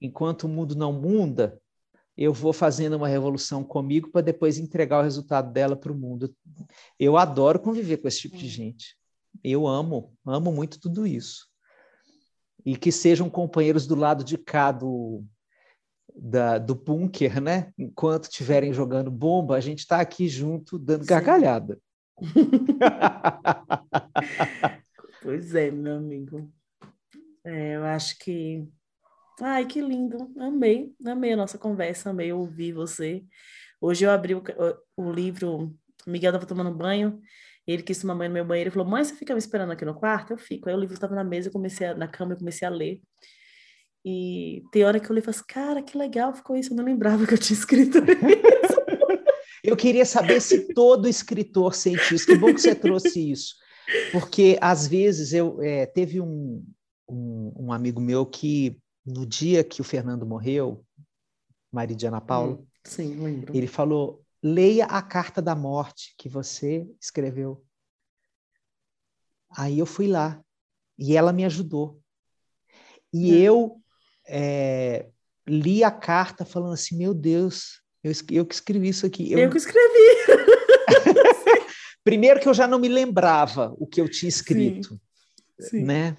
[0.00, 1.60] enquanto o mundo não muda,
[2.16, 6.34] eu vou fazendo uma revolução comigo para depois entregar o resultado dela para o mundo.
[6.98, 8.96] Eu adoro conviver com esse tipo de gente.
[9.42, 11.46] Eu amo, amo muito tudo isso.
[12.66, 15.22] E que sejam companheiros do lado de cá do,
[16.14, 17.72] da, do bunker, né?
[17.78, 21.08] Enquanto estiverem jogando bomba, a gente está aqui junto dando Sim.
[21.08, 21.78] gargalhada.
[25.22, 26.50] pois é, meu amigo.
[27.44, 28.66] É, eu acho que.
[29.40, 30.32] Ai, que lindo.
[30.38, 33.24] Amei, amei a nossa conversa, amei ouvir você.
[33.80, 34.42] Hoje eu abri o,
[34.96, 35.74] o livro,
[36.06, 37.20] o Miguel estava tomando banho,
[37.66, 39.84] ele quis tomar banho no meu banheiro e falou: Mãe, você fica me esperando aqui
[39.84, 40.32] no quarto?
[40.32, 40.68] Eu fico.
[40.68, 43.00] Aí o livro estava na mesa, eu comecei a, na cama, eu comecei a ler.
[44.04, 46.84] E tem hora que eu li e assim, cara, que legal ficou isso, eu não
[46.84, 48.04] lembrava que eu tinha escrito isso.
[49.64, 52.26] eu queria saber se todo escritor sente isso.
[52.26, 53.54] Que bom que você trouxe isso.
[54.12, 56.62] Porque, às vezes, eu é, teve um,
[57.08, 60.84] um, um, amigo meu que, no dia que o Fernando morreu,
[61.72, 63.56] marido de Ana Paula, hum, sim, lembro.
[63.56, 67.64] ele falou, leia a carta da morte que você escreveu.
[69.50, 70.42] Aí eu fui lá,
[70.98, 72.00] e ela me ajudou.
[73.12, 73.36] E hum.
[73.36, 73.83] eu
[74.26, 75.06] é,
[75.46, 79.32] li a carta falando assim, meu Deus, eu, eu que escrevi isso aqui.
[79.32, 80.42] Eu, eu que escrevi.
[82.04, 85.00] Primeiro que eu já não me lembrava o que eu tinha escrito,
[85.58, 85.84] sim, sim.
[85.84, 86.16] né?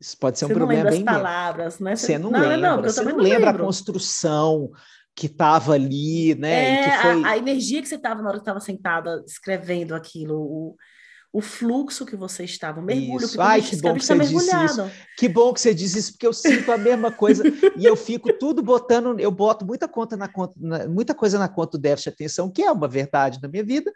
[0.00, 0.92] Isso pode ser você um problema bem...
[0.92, 1.96] Você não lembra as palavras, né?
[1.96, 4.70] Você, não, não lembra, não, você não, lembra a construção
[5.14, 6.86] que estava ali, né?
[6.86, 7.24] É, foi...
[7.24, 10.76] a, a, energia que você estava na hora que estava sentada escrevendo aquilo, o,
[11.32, 13.34] o fluxo que você estava, o mergulho isso.
[13.34, 14.90] que Ai, que bom que você disse isso.
[15.16, 17.44] Que bom que você diz isso, porque eu sinto a mesma coisa
[17.78, 21.48] e eu fico tudo botando, eu boto muita conta na conta, na, muita coisa na
[21.48, 23.92] conta do déficit de atenção, que é uma verdade na minha vida,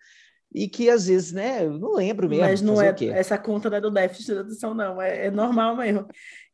[0.54, 2.44] e que às vezes, né, eu não lembro mesmo.
[2.44, 5.76] Mas não é essa conta não é do déficit de atenção, não, é, é normal
[5.76, 6.06] mesmo.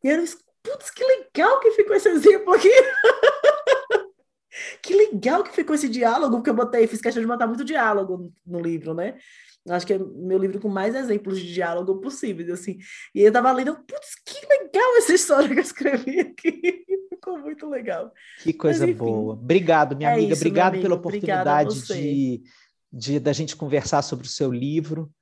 [0.03, 0.25] E eu
[0.63, 2.71] putz, que legal que ficou esse exemplo aqui.
[4.83, 8.33] que legal que ficou esse diálogo, porque eu botei, fiz questão de botar muito diálogo
[8.47, 9.19] no livro, né?
[9.69, 12.79] Acho que é meu livro com mais exemplos de diálogo possíveis, assim.
[13.15, 16.85] E eu tava lendo, putz, que legal essa história que eu escrevi aqui.
[17.11, 18.13] Ficou muito legal.
[18.43, 19.35] Que coisa Mas, boa.
[19.35, 20.33] Obrigado, minha é amiga.
[20.33, 20.83] Isso, Obrigado amigo.
[20.83, 22.43] pela oportunidade de,
[22.91, 25.13] de da gente conversar sobre o seu livro.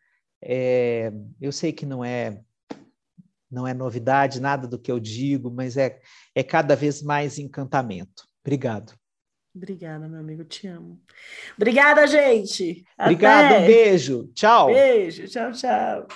[0.41, 2.41] É, eu sei que não é
[3.51, 5.99] não é novidade nada do que eu digo, mas é,
[6.35, 8.25] é cada vez mais encantamento.
[8.45, 8.98] Obrigado.
[9.59, 10.99] Obrigada, meu amigo, te amo.
[11.57, 12.85] Obrigada, gente.
[12.99, 14.31] Obrigado, um beijo.
[14.33, 14.69] Tchau.
[14.69, 16.07] Beijo, tchau, tchau.